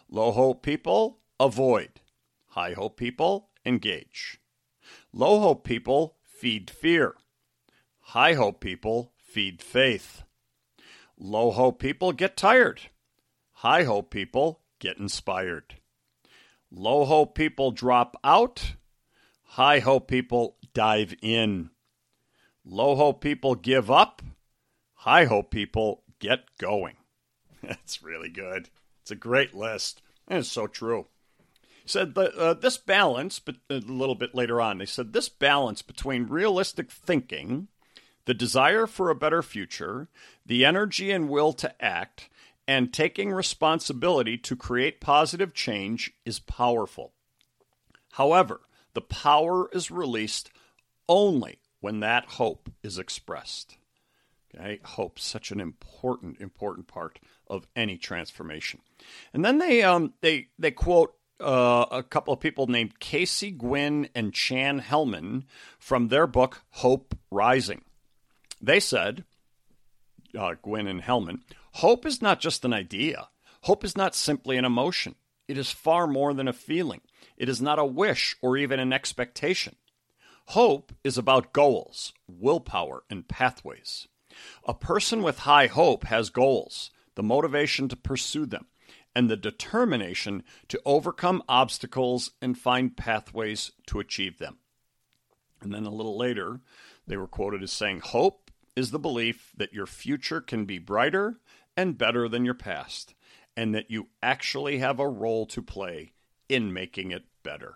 Low 0.10 0.32
hope 0.32 0.64
people 0.64 1.20
avoid. 1.40 2.02
High 2.48 2.74
hope 2.74 2.98
people 2.98 3.50
engage. 3.66 4.40
Low 5.14 5.40
hope 5.40 5.64
people 5.64 6.18
feed 6.24 6.70
fear. 6.70 7.16
High 8.00 8.34
hope 8.34 8.60
people 8.60 9.14
feed 9.18 9.62
faith. 9.62 10.24
Low 11.18 11.52
hope 11.52 11.80
people 11.80 12.12
get 12.12 12.36
tired. 12.36 12.82
High 13.54 13.84
hope 13.84 14.10
people 14.10 14.62
get 14.80 14.98
inspired. 14.98 15.76
Low 16.72 17.04
hope 17.04 17.36
people 17.36 17.72
drop 17.72 18.16
out. 18.24 18.76
High 19.44 19.80
hope 19.80 20.08
people 20.08 20.56
dive 20.74 21.14
in. 21.22 21.70
Low 22.64 22.96
hope 22.96 23.22
people 23.22 23.56
give 23.56 23.92
up. 23.92 24.22
High 24.94 25.26
hope 25.26 25.52
people 25.52 26.04
get 26.20 26.46
going. 26.58 26.96
That's 27.64 28.02
really 28.02 28.30
good. 28.30 28.70
It's 29.02 29.12
a 29.12 29.16
great 29.16 29.54
list. 29.54 30.02
And 30.28 30.40
it's 30.40 30.52
so 30.52 30.68
true. 30.68 31.08
Said 31.86 32.16
that 32.16 32.36
uh, 32.36 32.54
this 32.54 32.78
balance, 32.78 33.40
but 33.40 33.56
a 33.70 33.80
little 33.80 34.16
bit 34.16 34.34
later 34.34 34.62
on, 34.62 34.78
they 34.78 34.86
said 34.86 35.12
this 35.12 35.28
balance 35.28 35.82
between 35.82 36.28
realistic 36.28 36.90
thinking, 36.90 37.68
the 38.26 38.34
desire 38.34 38.88
for 38.88 39.10
a 39.10 39.16
better 39.16 39.42
future, 39.42 40.08
the 40.46 40.64
energy 40.64 41.12
and 41.12 41.28
will 41.28 41.52
to 41.54 41.84
act, 41.84 42.30
and 42.72 42.94
taking 42.94 43.34
responsibility 43.34 44.38
to 44.38 44.56
create 44.56 45.02
positive 45.02 45.54
change 45.54 46.14
is 46.24 46.40
powerful. 46.40 47.12
However, 48.14 48.62
the 48.94 49.02
power 49.02 49.70
is 49.74 49.92
released 49.92 50.50
only 51.10 51.60
when 51.82 52.00
that 52.00 52.24
hope 52.24 52.70
is 52.82 52.98
expressed. 52.98 53.76
Okay, 54.56 54.80
hope 54.86 55.20
such 55.20 55.52
an 55.52 55.60
important, 55.60 56.40
important 56.40 56.88
part 56.88 57.20
of 57.46 57.68
any 57.76 57.98
transformation. 57.98 58.80
And 59.34 59.44
then 59.44 59.58
they 59.58 59.84
um, 59.84 60.14
they 60.22 60.48
they 60.58 60.72
quote 60.72 61.14
uh, 61.42 61.88
a 61.92 62.04
couple 62.04 62.34
of 62.34 62.40
people 62.40 62.68
named 62.68 63.00
Casey 63.00 63.52
Gwinn 63.52 64.08
and 64.16 64.34
Chan 64.34 64.80
Hellman 64.80 65.44
from 65.78 66.08
their 66.08 66.26
book 66.26 66.64
Hope 66.70 67.18
Rising. 67.30 67.82
They 68.62 68.80
said, 68.80 69.26
uh, 70.40 70.56
Gwinn 70.62 70.88
and 70.88 71.02
Hellman, 71.02 71.42
hope 71.74 72.06
is 72.06 72.22
not 72.22 72.40
just 72.40 72.66
an 72.66 72.74
idea. 72.74 73.30
Hope 73.62 73.84
is 73.84 73.96
not 73.96 74.16
simply 74.16 74.58
an 74.58 74.66
emotion. 74.66 75.16
It 75.48 75.58
is 75.58 75.72
far 75.72 76.08
more 76.08 76.34
than 76.34 76.48
a 76.48 76.54
feeling. 76.54 77.02
It 77.38 77.50
is 77.50 77.62
not 77.62 77.80
a 77.80 77.86
wish 77.86 78.36
or 78.42 78.58
even 78.58 78.80
an 78.80 78.94
expectation. 78.94 79.76
Hope 80.48 80.94
is 81.04 81.18
about 81.18 81.54
goals, 81.54 82.14
willpower, 82.28 83.04
and 83.10 83.28
pathways. 83.28 84.08
A 84.66 84.74
person 84.74 85.22
with 85.22 85.40
high 85.40 85.68
hope 85.68 86.06
has 86.06 86.30
goals, 86.30 86.92
the 87.16 87.24
motivation 87.24 87.88
to 87.90 87.96
pursue 87.96 88.46
them, 88.46 88.68
and 89.16 89.30
the 89.30 89.38
determination 89.38 90.44
to 90.70 90.82
overcome 90.86 91.44
obstacles 91.50 92.32
and 92.42 92.58
find 92.58 92.98
pathways 92.98 93.72
to 93.88 94.00
achieve 94.00 94.40
them. 94.40 94.58
And 95.62 95.74
then 95.74 95.86
a 95.86 95.92
little 95.92 96.18
later, 96.18 96.62
they 97.06 97.18
were 97.18 97.28
quoted 97.28 97.62
as 97.62 97.72
saying, 97.72 98.02
Hope 98.02 98.52
is 98.76 98.92
the 98.92 99.00
belief 99.00 99.52
that 99.58 99.74
your 99.74 99.86
future 99.86 100.42
can 100.42 100.66
be 100.66 100.80
brighter 100.80 101.40
and 101.76 101.98
better 101.98 102.28
than 102.28 102.46
your 102.46 102.54
past, 102.54 103.14
and 103.56 103.74
that 103.76 103.90
you 103.90 104.08
actually 104.22 104.80
have 104.80 105.00
a 105.00 105.08
role 105.08 105.46
to 105.48 105.62
play 105.62 106.14
in 106.50 106.74
making 106.74 107.12
it 107.12 107.24
better. 107.44 107.76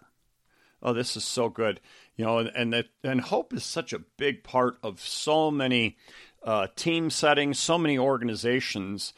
Oh, 0.81 0.93
this 0.93 1.15
is 1.17 1.23
so 1.23 1.49
good. 1.49 1.81
You 2.15 2.25
know, 2.25 2.39
and 2.39 2.73
that 2.73 2.87
and 3.03 3.21
hope 3.21 3.53
is 3.53 3.63
such 3.63 3.91
a 3.93 4.03
big 4.17 4.43
part 4.43 4.77
of 4.83 4.99
so 4.99 5.49
many 5.49 5.97
uh, 6.43 6.67
team 6.75 7.09
settings, 7.09 7.59
so 7.59 7.77
many 7.77 7.97
organizations, 7.97 9.13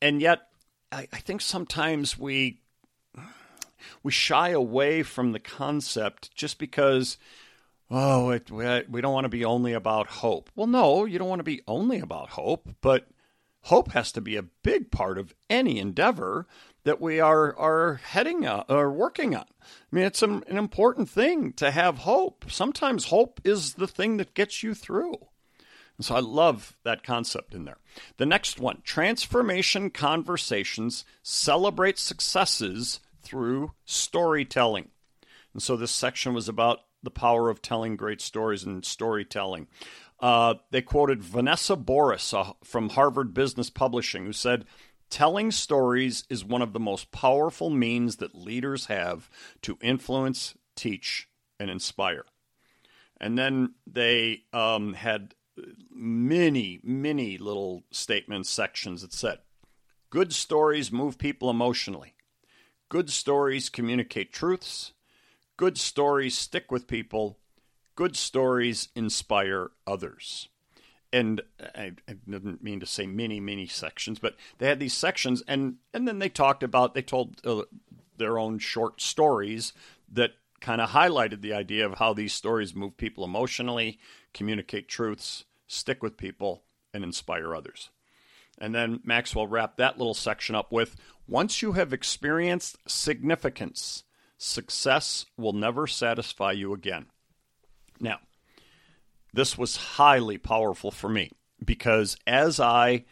and 0.00 0.20
yet 0.20 0.48
I, 0.90 1.08
I 1.12 1.18
think 1.18 1.40
sometimes 1.40 2.18
we 2.18 2.60
we 4.02 4.12
shy 4.12 4.50
away 4.50 5.02
from 5.02 5.32
the 5.32 5.40
concept 5.40 6.34
just 6.34 6.58
because 6.58 7.18
oh 7.90 8.30
it, 8.30 8.50
we, 8.50 8.82
we 8.88 9.00
don't 9.00 9.12
want 9.12 9.24
to 9.26 9.30
be 9.30 9.44
only 9.44 9.72
about 9.72 10.06
hope. 10.06 10.50
Well, 10.56 10.66
no, 10.66 11.04
you 11.04 11.18
don't 11.18 11.28
want 11.28 11.40
to 11.40 11.44
be 11.44 11.62
only 11.68 12.00
about 12.00 12.30
hope, 12.30 12.68
but 12.80 13.08
hope 13.62 13.92
has 13.92 14.12
to 14.12 14.20
be 14.20 14.36
a 14.36 14.42
big 14.42 14.90
part 14.90 15.18
of 15.18 15.34
any 15.48 15.78
endeavor 15.78 16.46
that 16.84 17.00
we 17.00 17.20
are 17.20 17.56
are 17.58 18.00
heading 18.02 18.46
or 18.46 18.90
working 18.90 19.34
on. 19.34 19.44
I 19.60 19.96
mean, 19.96 20.04
it's 20.04 20.22
an, 20.22 20.42
an 20.46 20.56
important 20.56 21.10
thing 21.10 21.52
to 21.54 21.70
have 21.70 21.98
hope. 21.98 22.46
Sometimes 22.48 23.06
hope 23.06 23.40
is 23.44 23.74
the 23.74 23.88
thing 23.88 24.16
that 24.16 24.34
gets 24.34 24.62
you 24.62 24.74
through. 24.74 25.16
And 25.98 26.04
So 26.06 26.14
I 26.14 26.20
love 26.20 26.78
that 26.82 27.04
concept 27.04 27.54
in 27.54 27.66
there. 27.66 27.76
The 28.16 28.24
next 28.24 28.58
one 28.58 28.80
transformation 28.84 29.90
conversations 29.90 31.04
celebrate 31.22 31.98
successes 31.98 33.00
through 33.22 33.72
storytelling. 33.84 34.88
And 35.52 35.62
so 35.62 35.76
this 35.76 35.90
section 35.90 36.32
was 36.32 36.48
about 36.48 36.80
the 37.02 37.10
power 37.10 37.50
of 37.50 37.60
telling 37.60 37.96
great 37.96 38.20
stories 38.20 38.64
and 38.64 38.84
storytelling. 38.84 39.68
Uh, 40.20 40.54
they 40.70 40.82
quoted 40.82 41.22
Vanessa 41.22 41.76
Boris 41.76 42.34
uh, 42.34 42.52
from 42.62 42.90
Harvard 42.90 43.32
Business 43.32 43.70
Publishing, 43.70 44.26
who 44.26 44.32
said, 44.32 44.66
Telling 45.08 45.50
stories 45.50 46.24
is 46.30 46.44
one 46.44 46.62
of 46.62 46.72
the 46.72 46.78
most 46.78 47.10
powerful 47.10 47.68
means 47.68 48.16
that 48.16 48.34
leaders 48.34 48.86
have 48.86 49.28
to 49.62 49.76
influence, 49.80 50.54
teach, 50.76 51.28
and 51.58 51.68
inspire. 51.68 52.24
And 53.20 53.36
then 53.36 53.74
they 53.86 54.44
um, 54.52 54.94
had 54.94 55.34
many, 55.90 56.80
many 56.84 57.38
little 57.38 57.82
statements, 57.90 58.48
sections 58.50 59.02
that 59.02 59.12
said, 59.12 59.38
Good 60.10 60.32
stories 60.32 60.92
move 60.92 61.18
people 61.18 61.50
emotionally. 61.50 62.14
Good 62.88 63.10
stories 63.10 63.68
communicate 63.68 64.32
truths. 64.32 64.92
Good 65.56 65.76
stories 65.76 66.36
stick 66.36 66.70
with 66.70 66.86
people. 66.86 67.39
Good 68.00 68.16
stories 68.16 68.88
inspire 68.96 69.72
others. 69.86 70.48
And 71.12 71.42
I, 71.60 71.92
I 72.08 72.14
didn't 72.26 72.64
mean 72.64 72.80
to 72.80 72.86
say 72.86 73.06
many, 73.06 73.40
many 73.40 73.66
sections, 73.66 74.18
but 74.18 74.36
they 74.56 74.68
had 74.68 74.80
these 74.80 74.96
sections, 74.96 75.42
and, 75.46 75.74
and 75.92 76.08
then 76.08 76.18
they 76.18 76.30
talked 76.30 76.62
about, 76.62 76.94
they 76.94 77.02
told 77.02 77.42
uh, 77.44 77.64
their 78.16 78.38
own 78.38 78.58
short 78.58 79.02
stories 79.02 79.74
that 80.10 80.30
kind 80.62 80.80
of 80.80 80.88
highlighted 80.88 81.42
the 81.42 81.52
idea 81.52 81.84
of 81.84 81.98
how 81.98 82.14
these 82.14 82.32
stories 82.32 82.74
move 82.74 82.96
people 82.96 83.22
emotionally, 83.22 83.98
communicate 84.32 84.88
truths, 84.88 85.44
stick 85.66 86.02
with 86.02 86.16
people, 86.16 86.62
and 86.94 87.04
inspire 87.04 87.54
others. 87.54 87.90
And 88.56 88.74
then 88.74 89.00
Maxwell 89.04 89.46
wrapped 89.46 89.76
that 89.76 89.98
little 89.98 90.14
section 90.14 90.54
up 90.54 90.72
with 90.72 90.96
Once 91.28 91.60
you 91.60 91.72
have 91.72 91.92
experienced 91.92 92.78
significance, 92.88 94.04
success 94.38 95.26
will 95.36 95.52
never 95.52 95.86
satisfy 95.86 96.52
you 96.52 96.72
again. 96.72 97.04
Now, 98.00 98.18
this 99.32 99.56
was 99.56 99.76
highly 99.76 100.38
powerful 100.38 100.90
for 100.90 101.08
me 101.08 101.32
because 101.64 102.16
as 102.26 102.58
I 102.58 103.04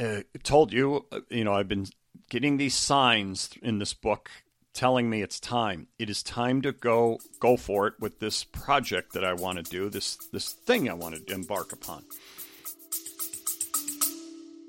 uh, 0.00 0.20
told 0.42 0.72
you, 0.72 1.06
uh, 1.10 1.20
you 1.28 1.44
know, 1.44 1.54
I've 1.54 1.68
been 1.68 1.86
getting 2.30 2.56
these 2.56 2.74
signs 2.74 3.50
in 3.62 3.78
this 3.78 3.94
book 3.94 4.30
telling 4.72 5.10
me 5.10 5.22
it's 5.22 5.40
time. 5.40 5.88
It 5.98 6.08
is 6.08 6.22
time 6.22 6.62
to 6.62 6.72
go 6.72 7.18
go 7.40 7.56
for 7.56 7.88
it 7.88 7.94
with 7.98 8.20
this 8.20 8.44
project 8.44 9.12
that 9.14 9.24
I 9.24 9.32
want 9.32 9.58
to 9.58 9.64
do, 9.64 9.90
this 9.90 10.16
this 10.32 10.52
thing 10.52 10.88
I 10.88 10.94
want 10.94 11.26
to 11.26 11.34
embark 11.34 11.72
upon. 11.72 12.04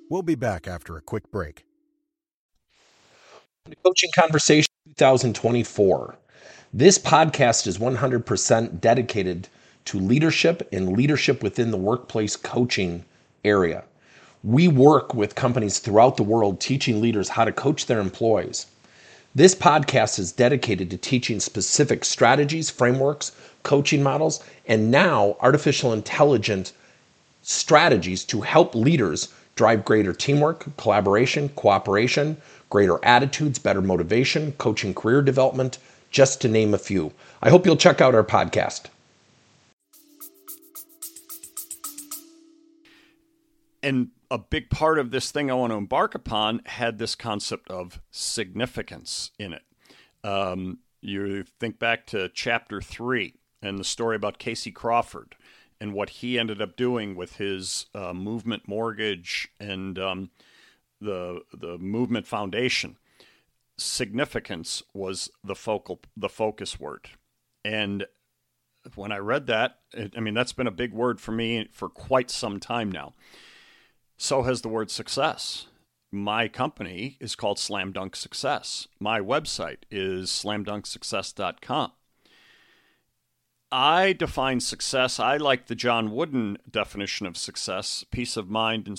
We'll 0.10 0.24
be 0.24 0.36
back 0.36 0.68
after 0.68 0.98
a 0.98 1.02
quick 1.02 1.30
break. 1.30 1.66
Coaching 3.84 4.10
Conversation 4.16 4.72
2024. 4.98 6.18
This 6.74 7.00
podcast 7.00 7.66
is 7.66 7.80
100% 7.80 8.80
dedicated 8.80 9.48
to 9.86 10.00
leadership 10.00 10.70
and 10.72 10.96
leadership 10.96 11.42
within 11.42 11.72
the 11.72 11.78
workplace 11.78 12.36
coaching 12.36 13.06
area. 13.44 13.86
We 14.44 14.68
work 14.68 15.16
with 15.16 15.34
companies 15.34 15.80
throughout 15.80 16.16
the 16.16 16.22
world 16.22 16.60
teaching 16.60 17.02
leaders 17.02 17.30
how 17.30 17.46
to 17.46 17.52
coach 17.52 17.88
their 17.88 18.00
employees. 18.00 18.68
This 19.34 19.56
podcast 19.56 20.20
is 20.20 20.32
dedicated 20.32 20.92
to 20.92 20.98
teaching 20.98 21.40
specific 21.40 22.06
strategies, 22.06 22.70
frameworks, 22.70 23.32
coaching 23.64 24.04
models, 24.04 24.44
and 24.68 24.92
now 24.92 25.38
artificial 25.40 25.92
intelligence 25.92 26.74
strategies 27.42 28.24
to 28.26 28.42
help 28.42 28.76
leaders 28.76 29.30
drive 29.56 29.84
greater 29.84 30.14
teamwork, 30.14 30.68
collaboration, 30.78 31.50
cooperation, 31.50 32.38
greater 32.70 33.04
attitudes, 33.04 33.58
better 33.58 33.82
motivation, 33.82 34.52
coaching 34.60 34.94
career 34.94 35.24
development, 35.24 35.80
just 36.10 36.42
to 36.42 36.48
name 36.48 36.74
a 36.74 36.78
few. 36.78 37.14
I 37.42 37.50
hope 37.50 37.66
you'll 37.66 37.78
check 37.78 38.02
out 38.02 38.16
our 38.16 38.24
podcast. 38.24 38.88
And 43.82 44.10
a 44.30 44.38
big 44.38 44.70
part 44.70 45.00
of 45.00 45.12
this 45.12 45.32
thing 45.32 45.50
I 45.50 45.56
want 45.56 45.72
to 45.72 45.78
embark 45.78 46.14
upon 46.14 46.62
had 46.66 46.98
this 46.98 47.16
concept 47.16 47.70
of 47.72 48.02
significance 48.12 49.32
in 49.40 49.54
it. 49.54 49.64
Um, 50.24 50.80
you 51.02 51.44
think 51.60 51.80
back 51.80 52.06
to 52.08 52.30
chapter 52.30 52.82
three 52.82 53.36
and 53.62 53.80
the 53.80 53.84
story 53.84 54.16
about 54.16 54.38
Casey 54.38 54.72
Crawford 54.72 55.36
and 55.80 55.94
what 55.94 56.10
he 56.10 56.38
ended 56.38 56.62
up 56.62 56.76
doing 56.76 57.16
with 57.16 57.38
his 57.38 57.86
uh, 57.96 58.14
movement 58.14 58.68
mortgage 58.68 59.48
and 59.60 59.98
um, 59.98 60.30
the 61.00 61.42
the 61.54 61.78
movement 61.78 62.28
foundation. 62.28 62.98
Significance 63.82 64.84
was 64.94 65.32
the 65.44 65.56
focal 65.56 66.02
the 66.16 66.30
focus 66.30 66.80
word, 66.80 67.10
and 67.64 68.06
when 68.96 69.12
I 69.12 69.18
read 69.18 69.48
that, 69.48 69.80
it, 69.94 70.14
I 70.16 70.20
mean 70.20 70.34
that's 70.34 70.54
been 70.54 70.68
a 70.68 70.72
big 70.72 70.94
word 70.94 71.20
for 71.20 71.32
me 71.32 71.68
for 71.72 71.90
quite 71.90 72.30
some 72.30 72.60
time 72.60 72.92
now. 72.92 73.14
So 74.18 74.44
has 74.44 74.62
the 74.62 74.70
word 74.70 74.92
success. 74.92 75.68
My 76.12 76.48
company 76.48 77.18
is 77.20 77.36
called 77.36 77.60
Slam 77.60 77.92
Dunk 77.92 78.16
Success. 78.16 78.88
My 79.00 79.20
website 79.20 79.84
is 79.92 80.30
slamdunksuccess.com. 80.30 81.92
I 83.72 84.14
define 84.14 84.60
success. 84.62 85.20
I 85.20 85.38
like 85.38 85.68
the 85.68 85.76
John 85.76 86.12
Wooden 86.12 86.58
definition 86.70 87.28
of 87.28 87.38
success: 87.38 88.04
peace 88.10 88.36
of 88.36 88.50
mind 88.50 88.88
and 88.88 88.98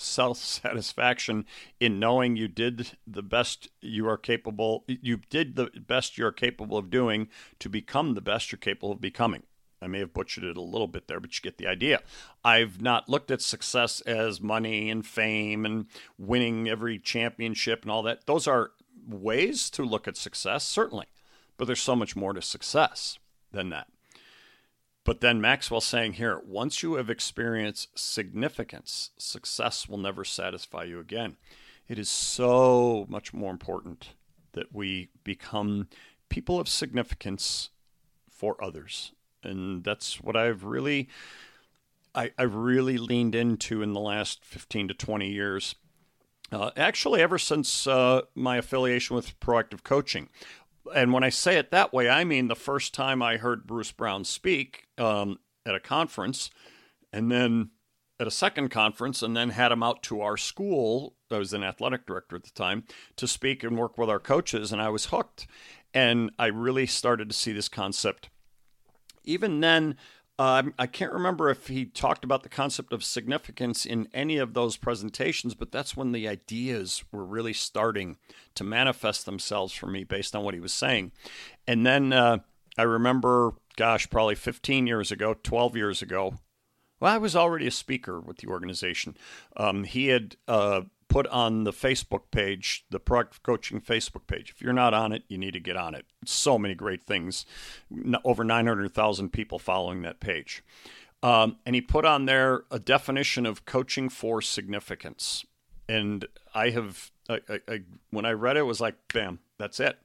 self-satisfaction. 0.00 1.44
Self-satisfaction 1.44 1.44
in 1.78 1.98
knowing 1.98 2.36
you 2.36 2.48
did 2.48 2.92
the 3.06 3.22
best 3.22 3.68
you 3.80 4.08
are 4.08 4.16
capable. 4.16 4.84
You 4.86 5.20
did 5.28 5.56
the 5.56 5.70
best 5.86 6.16
you 6.16 6.26
are 6.26 6.32
capable 6.32 6.78
of 6.78 6.90
doing 6.90 7.28
to 7.58 7.68
become 7.68 8.14
the 8.14 8.20
best 8.20 8.50
you're 8.50 8.58
capable 8.58 8.92
of 8.92 9.00
becoming. 9.00 9.42
I 9.82 9.86
may 9.86 10.00
have 10.00 10.12
butchered 10.12 10.44
it 10.44 10.56
a 10.56 10.62
little 10.62 10.86
bit 10.86 11.08
there, 11.08 11.20
but 11.20 11.34
you 11.34 11.42
get 11.42 11.58
the 11.58 11.66
idea. 11.66 12.00
I've 12.44 12.80
not 12.80 13.08
looked 13.08 13.30
at 13.30 13.40
success 13.40 14.00
as 14.02 14.40
money 14.40 14.90
and 14.90 15.06
fame 15.06 15.64
and 15.64 15.86
winning 16.18 16.68
every 16.68 16.98
championship 16.98 17.82
and 17.82 17.90
all 17.90 18.02
that. 18.02 18.26
Those 18.26 18.46
are 18.46 18.72
ways 19.06 19.70
to 19.70 19.82
look 19.82 20.06
at 20.06 20.16
success, 20.16 20.64
certainly. 20.64 21.06
But 21.56 21.64
there's 21.66 21.80
so 21.80 21.96
much 21.96 22.14
more 22.14 22.32
to 22.32 22.42
success 22.42 23.18
than 23.52 23.70
that. 23.70 23.88
But 25.04 25.20
then 25.20 25.40
Maxwell 25.40 25.80
saying 25.80 26.14
here 26.14 26.40
once 26.44 26.82
you 26.82 26.94
have 26.94 27.10
experienced 27.10 27.98
significance, 27.98 29.10
success 29.16 29.88
will 29.88 29.98
never 29.98 30.24
satisfy 30.24 30.84
you 30.84 31.00
again. 31.00 31.36
It 31.88 31.98
is 31.98 32.08
so 32.08 33.06
much 33.08 33.32
more 33.32 33.50
important 33.50 34.10
that 34.52 34.72
we 34.72 35.08
become 35.24 35.88
people 36.28 36.60
of 36.60 36.68
significance 36.68 37.70
for 38.30 38.62
others. 38.62 39.12
And 39.42 39.84
that's 39.84 40.20
what 40.20 40.36
I've 40.36 40.64
really 40.64 41.08
I, 42.14 42.32
I 42.36 42.42
really 42.42 42.98
leaned 42.98 43.34
into 43.34 43.82
in 43.82 43.92
the 43.92 44.00
last 44.00 44.44
15 44.44 44.88
to 44.88 44.94
20 44.94 45.30
years. 45.30 45.74
Uh, 46.52 46.70
actually, 46.76 47.22
ever 47.22 47.38
since 47.38 47.86
uh, 47.86 48.22
my 48.34 48.56
affiliation 48.56 49.14
with 49.14 49.38
Proactive 49.38 49.84
Coaching, 49.84 50.28
and 50.94 51.12
when 51.12 51.24
I 51.24 51.28
say 51.28 51.56
it 51.56 51.70
that 51.70 51.92
way, 51.92 52.08
I 52.08 52.24
mean 52.24 52.48
the 52.48 52.54
first 52.54 52.94
time 52.94 53.22
I 53.22 53.36
heard 53.36 53.66
Bruce 53.66 53.92
Brown 53.92 54.24
speak 54.24 54.86
um, 54.98 55.38
at 55.66 55.74
a 55.74 55.80
conference, 55.80 56.50
and 57.12 57.30
then 57.30 57.70
at 58.18 58.26
a 58.26 58.30
second 58.30 58.68
conference, 58.70 59.22
and 59.22 59.36
then 59.36 59.50
had 59.50 59.72
him 59.72 59.82
out 59.82 60.02
to 60.04 60.20
our 60.20 60.36
school. 60.36 61.14
I 61.30 61.38
was 61.38 61.52
an 61.52 61.64
athletic 61.64 62.06
director 62.06 62.36
at 62.36 62.44
the 62.44 62.50
time 62.50 62.84
to 63.16 63.26
speak 63.26 63.62
and 63.64 63.78
work 63.78 63.96
with 63.96 64.10
our 64.10 64.20
coaches, 64.20 64.72
and 64.72 64.82
I 64.82 64.88
was 64.88 65.06
hooked. 65.06 65.46
And 65.92 66.30
I 66.38 66.46
really 66.46 66.86
started 66.86 67.28
to 67.30 67.34
see 67.34 67.52
this 67.52 67.68
concept. 67.68 68.28
Even 69.24 69.60
then, 69.60 69.96
um, 70.40 70.72
I 70.78 70.86
can't 70.86 71.12
remember 71.12 71.50
if 71.50 71.66
he 71.66 71.84
talked 71.84 72.24
about 72.24 72.44
the 72.44 72.48
concept 72.48 72.94
of 72.94 73.04
significance 73.04 73.84
in 73.84 74.08
any 74.14 74.38
of 74.38 74.54
those 74.54 74.78
presentations, 74.78 75.54
but 75.54 75.70
that's 75.70 75.94
when 75.94 76.12
the 76.12 76.26
ideas 76.26 77.04
were 77.12 77.26
really 77.26 77.52
starting 77.52 78.16
to 78.54 78.64
manifest 78.64 79.26
themselves 79.26 79.74
for 79.74 79.86
me 79.86 80.02
based 80.02 80.34
on 80.34 80.42
what 80.42 80.54
he 80.54 80.60
was 80.60 80.72
saying. 80.72 81.12
And 81.66 81.84
then 81.84 82.14
uh, 82.14 82.38
I 82.78 82.84
remember, 82.84 83.52
gosh, 83.76 84.08
probably 84.08 84.34
15 84.34 84.86
years 84.86 85.12
ago, 85.12 85.36
12 85.42 85.76
years 85.76 86.00
ago, 86.00 86.38
well, 87.00 87.12
I 87.12 87.18
was 87.18 87.36
already 87.36 87.66
a 87.66 87.70
speaker 87.70 88.18
with 88.18 88.38
the 88.38 88.48
organization. 88.48 89.18
Um, 89.58 89.84
he 89.84 90.06
had 90.06 90.36
uh, 90.48 90.82
put 91.10 91.26
on 91.26 91.64
the 91.64 91.72
Facebook 91.72 92.30
page, 92.30 92.84
the 92.88 93.00
Proactive 93.00 93.42
Coaching 93.42 93.80
Facebook 93.80 94.26
page. 94.26 94.50
If 94.54 94.62
you're 94.62 94.72
not 94.72 94.94
on 94.94 95.12
it, 95.12 95.24
you 95.28 95.36
need 95.36 95.52
to 95.52 95.60
get 95.60 95.76
on 95.76 95.94
it. 95.94 96.06
So 96.24 96.56
many 96.56 96.74
great 96.74 97.02
things. 97.02 97.44
Over 98.24 98.44
900,000 98.44 99.30
people 99.30 99.58
following 99.58 100.02
that 100.02 100.20
page. 100.20 100.62
Um, 101.22 101.56
and 101.66 101.74
he 101.74 101.82
put 101.82 102.06
on 102.06 102.24
there 102.24 102.62
a 102.70 102.78
definition 102.78 103.44
of 103.44 103.66
coaching 103.66 104.08
for 104.08 104.40
significance. 104.40 105.44
And 105.88 106.24
I 106.54 106.70
have, 106.70 107.10
I, 107.28 107.40
I, 107.48 107.60
I, 107.68 107.80
when 108.10 108.24
I 108.24 108.30
read 108.30 108.56
it, 108.56 108.60
it 108.60 108.62
was 108.62 108.80
like, 108.80 108.94
bam, 109.12 109.40
that's 109.58 109.80
it 109.80 109.98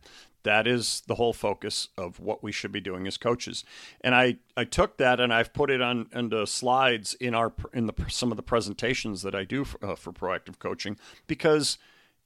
that 0.46 0.66
is 0.66 1.04
the 1.08 1.16
whole 1.16 1.34
focus 1.34 1.90
of 1.98 2.20
what 2.20 2.42
we 2.42 2.52
should 2.52 2.72
be 2.72 2.80
doing 2.80 3.06
as 3.06 3.18
coaches. 3.18 3.66
And 4.02 4.16
I, 4.16 4.38
I 4.56 4.64
took 4.64 4.98
that 4.98 5.20
and 5.20 5.34
I've 5.34 5.54
put 5.54 5.70
it 5.70 5.82
on 5.82 6.08
into 6.14 6.48
slides 6.48 7.14
in 7.16 7.36
our 7.36 7.52
in 7.74 7.88
the 7.88 7.94
some 8.08 8.32
of 8.32 8.38
the 8.38 8.44
presentations 8.44 9.22
that 9.24 9.36
I 9.36 9.44
do 9.44 9.66
for, 9.66 9.86
uh, 9.86 9.96
for 9.96 10.14
proactive 10.14 10.58
coaching 10.58 10.98
because 11.28 11.78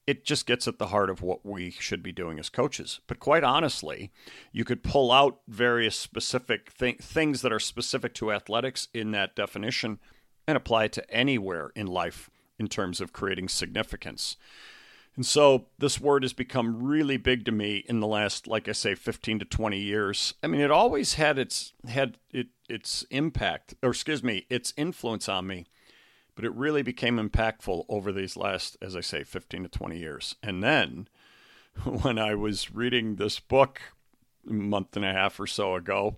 it 0.06 0.26
just 0.26 0.46
gets 0.46 0.68
at 0.68 0.80
the 0.80 0.88
heart 0.88 1.10
of 1.10 1.22
what 1.22 1.46
we 1.46 1.72
should 1.72 2.02
be 2.02 2.12
doing 2.12 2.40
as 2.40 2.50
coaches. 2.50 3.00
But 3.08 3.20
quite 3.20 3.44
honestly, 3.44 4.12
you 4.52 4.66
could 4.66 4.84
pull 4.84 5.12
out 5.12 5.40
various 5.48 5.96
specific 5.96 6.74
th- 6.78 6.98
things 7.00 7.42
that 7.42 7.54
are 7.54 7.60
specific 7.60 8.14
to 8.16 8.32
athletics 8.32 8.88
in 8.94 9.12
that 9.12 9.36
definition 9.36 10.00
and 10.48 10.58
apply 10.58 10.86
it 10.86 10.94
to 10.94 11.12
anywhere 11.12 11.72
in 11.76 11.86
life 11.86 12.30
in 12.58 12.68
terms 12.68 13.00
of 13.00 13.14
creating 13.14 13.50
significance. 13.50 14.36
And 15.20 15.26
so 15.26 15.66
this 15.78 16.00
word 16.00 16.24
has 16.24 16.32
become 16.32 16.82
really 16.82 17.18
big 17.18 17.44
to 17.44 17.52
me 17.52 17.84
in 17.90 18.00
the 18.00 18.08
last, 18.08 18.48
like 18.48 18.70
I 18.70 18.72
say, 18.72 18.96
15 18.96 19.40
to 19.40 19.46
20 19.46 19.78
years. 19.78 20.34
I 20.42 20.48
mean, 20.48 20.62
it 20.62 20.72
always 20.72 21.16
had 21.16 21.38
its 21.38 21.74
had 21.86 22.18
it 22.32 22.48
its 22.70 23.04
impact, 23.10 23.74
or 23.84 23.90
excuse 23.90 24.24
me, 24.24 24.46
its 24.50 24.74
influence 24.78 25.28
on 25.28 25.46
me, 25.46 25.66
but 26.36 26.46
it 26.46 26.54
really 26.54 26.84
became 26.84 27.18
impactful 27.18 27.84
over 27.90 28.14
these 28.14 28.38
last, 28.38 28.78
as 28.82 28.96
I 28.96 29.02
say, 29.02 29.26
15 29.26 29.64
to 29.64 29.68
20 29.68 29.98
years. 29.98 30.36
And 30.42 30.64
then 30.64 31.10
when 31.84 32.18
I 32.18 32.34
was 32.34 32.74
reading 32.74 33.18
this 33.18 33.42
book 33.42 33.82
a 34.50 34.54
month 34.54 34.96
and 34.96 35.04
a 35.04 35.12
half 35.12 35.38
or 35.38 35.48
so 35.48 35.76
ago, 35.76 36.16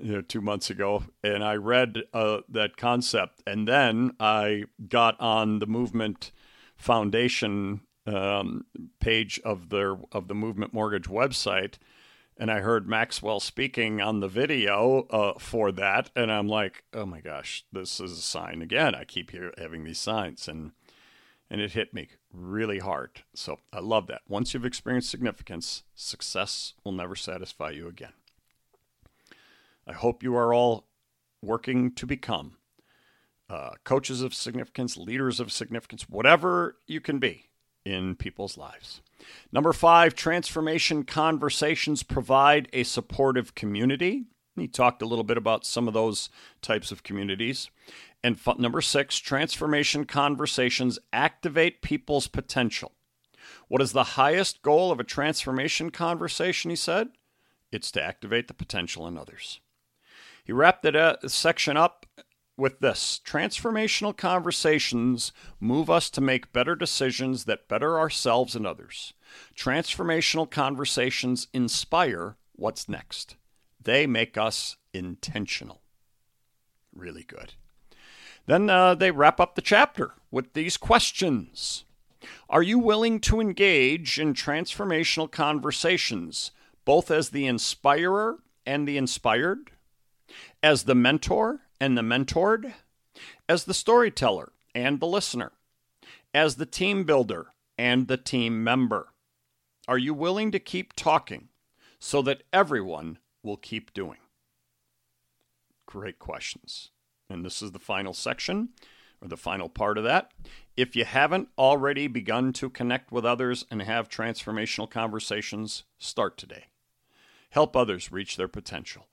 you 0.00 0.12
know, 0.12 0.20
two 0.20 0.40
months 0.40 0.70
ago, 0.70 1.02
and 1.24 1.42
I 1.42 1.56
read 1.56 2.04
uh, 2.12 2.42
that 2.50 2.76
concept, 2.76 3.42
and 3.48 3.66
then 3.66 4.12
I 4.20 4.66
got 4.88 5.20
on 5.20 5.58
the 5.58 5.66
movement 5.66 6.30
foundation 6.76 7.80
um, 8.06 8.66
page 9.00 9.40
of 9.44 9.70
their 9.70 9.96
of 10.12 10.28
the 10.28 10.34
Movement 10.34 10.72
Mortgage 10.72 11.08
website, 11.08 11.74
and 12.36 12.50
I 12.50 12.60
heard 12.60 12.88
Maxwell 12.88 13.40
speaking 13.40 14.00
on 14.00 14.20
the 14.20 14.28
video 14.28 15.06
uh, 15.10 15.38
for 15.38 15.72
that, 15.72 16.10
and 16.14 16.30
I'm 16.30 16.48
like, 16.48 16.84
oh 16.92 17.06
my 17.06 17.20
gosh, 17.20 17.64
this 17.72 18.00
is 18.00 18.12
a 18.12 18.22
sign 18.22 18.62
again. 18.62 18.94
I 18.94 19.04
keep 19.04 19.30
hear, 19.30 19.52
having 19.58 19.84
these 19.84 19.98
signs, 19.98 20.48
and 20.48 20.72
and 21.50 21.60
it 21.60 21.72
hit 21.72 21.94
me 21.94 22.08
really 22.32 22.78
hard. 22.78 23.22
So 23.34 23.58
I 23.72 23.80
love 23.80 24.06
that. 24.08 24.22
Once 24.28 24.54
you've 24.54 24.64
experienced 24.64 25.10
significance, 25.10 25.84
success 25.94 26.74
will 26.82 26.92
never 26.92 27.14
satisfy 27.14 27.70
you 27.70 27.86
again. 27.86 28.14
I 29.86 29.92
hope 29.92 30.22
you 30.22 30.34
are 30.34 30.54
all 30.54 30.86
working 31.42 31.92
to 31.92 32.06
become 32.06 32.56
uh, 33.50 33.72
coaches 33.84 34.22
of 34.22 34.32
significance, 34.34 34.96
leaders 34.96 35.38
of 35.38 35.52
significance, 35.52 36.08
whatever 36.08 36.76
you 36.86 37.00
can 37.00 37.18
be 37.18 37.50
in 37.84 38.16
people's 38.16 38.56
lives. 38.56 39.00
Number 39.52 39.72
five, 39.72 40.14
transformation 40.14 41.04
conversations 41.04 42.02
provide 42.02 42.68
a 42.72 42.82
supportive 42.82 43.54
community. 43.54 44.24
He 44.56 44.68
talked 44.68 45.02
a 45.02 45.06
little 45.06 45.24
bit 45.24 45.36
about 45.36 45.66
some 45.66 45.88
of 45.88 45.94
those 45.94 46.28
types 46.62 46.92
of 46.92 47.02
communities. 47.02 47.70
And 48.22 48.36
f- 48.36 48.58
number 48.58 48.80
six, 48.80 49.18
transformation 49.18 50.04
conversations 50.04 50.98
activate 51.12 51.82
people's 51.82 52.28
potential. 52.28 52.92
What 53.68 53.82
is 53.82 53.92
the 53.92 54.04
highest 54.04 54.62
goal 54.62 54.90
of 54.90 55.00
a 55.00 55.04
transformation 55.04 55.90
conversation? 55.90 56.70
He 56.70 56.76
said 56.76 57.08
it's 57.70 57.90
to 57.92 58.02
activate 58.02 58.48
the 58.48 58.54
potential 58.54 59.06
in 59.06 59.18
others. 59.18 59.60
He 60.44 60.52
wrapped 60.52 60.82
that 60.82 60.94
uh, 60.96 61.16
section 61.26 61.76
up 61.76 62.06
with 62.56 62.80
this 62.80 63.20
transformational 63.24 64.16
conversations 64.16 65.32
move 65.58 65.90
us 65.90 66.08
to 66.10 66.20
make 66.20 66.52
better 66.52 66.74
decisions 66.74 67.44
that 67.44 67.68
better 67.68 67.98
ourselves 67.98 68.54
and 68.54 68.66
others. 68.66 69.12
Transformational 69.56 70.48
conversations 70.48 71.48
inspire 71.52 72.36
what's 72.52 72.88
next, 72.88 73.36
they 73.82 74.06
make 74.06 74.38
us 74.38 74.76
intentional. 74.92 75.82
Really 76.94 77.24
good. 77.24 77.54
Then 78.46 78.70
uh, 78.70 78.94
they 78.94 79.10
wrap 79.10 79.40
up 79.40 79.54
the 79.54 79.62
chapter 79.62 80.12
with 80.30 80.52
these 80.52 80.76
questions 80.76 81.84
Are 82.48 82.62
you 82.62 82.78
willing 82.78 83.20
to 83.20 83.40
engage 83.40 84.18
in 84.18 84.34
transformational 84.34 85.30
conversations, 85.30 86.52
both 86.84 87.10
as 87.10 87.30
the 87.30 87.46
inspirer 87.46 88.38
and 88.64 88.86
the 88.86 88.96
inspired, 88.96 89.72
as 90.62 90.84
the 90.84 90.94
mentor 90.94 91.63
and 91.80 91.96
the 91.96 92.02
mentored, 92.02 92.74
as 93.48 93.64
the 93.64 93.74
storyteller 93.74 94.52
and 94.74 95.00
the 95.00 95.06
listener, 95.06 95.52
as 96.32 96.56
the 96.56 96.66
team 96.66 97.04
builder 97.04 97.48
and 97.78 98.08
the 98.08 98.16
team 98.16 98.62
member? 98.64 99.08
Are 99.86 99.98
you 99.98 100.14
willing 100.14 100.50
to 100.52 100.58
keep 100.58 100.94
talking 100.94 101.48
so 101.98 102.22
that 102.22 102.42
everyone 102.52 103.18
will 103.42 103.56
keep 103.56 103.92
doing? 103.92 104.18
Great 105.86 106.18
questions. 106.18 106.90
And 107.28 107.44
this 107.44 107.62
is 107.62 107.72
the 107.72 107.78
final 107.78 108.14
section 108.14 108.70
or 109.20 109.28
the 109.28 109.36
final 109.36 109.68
part 109.68 109.98
of 109.98 110.04
that. 110.04 110.32
If 110.76 110.96
you 110.96 111.04
haven't 111.04 111.48
already 111.56 112.06
begun 112.06 112.52
to 112.54 112.70
connect 112.70 113.12
with 113.12 113.24
others 113.24 113.64
and 113.70 113.82
have 113.82 114.08
transformational 114.08 114.90
conversations, 114.90 115.84
start 115.98 116.36
today. 116.36 116.64
Help 117.50 117.76
others 117.76 118.10
reach 118.10 118.36
their 118.36 118.48
potential. 118.48 119.06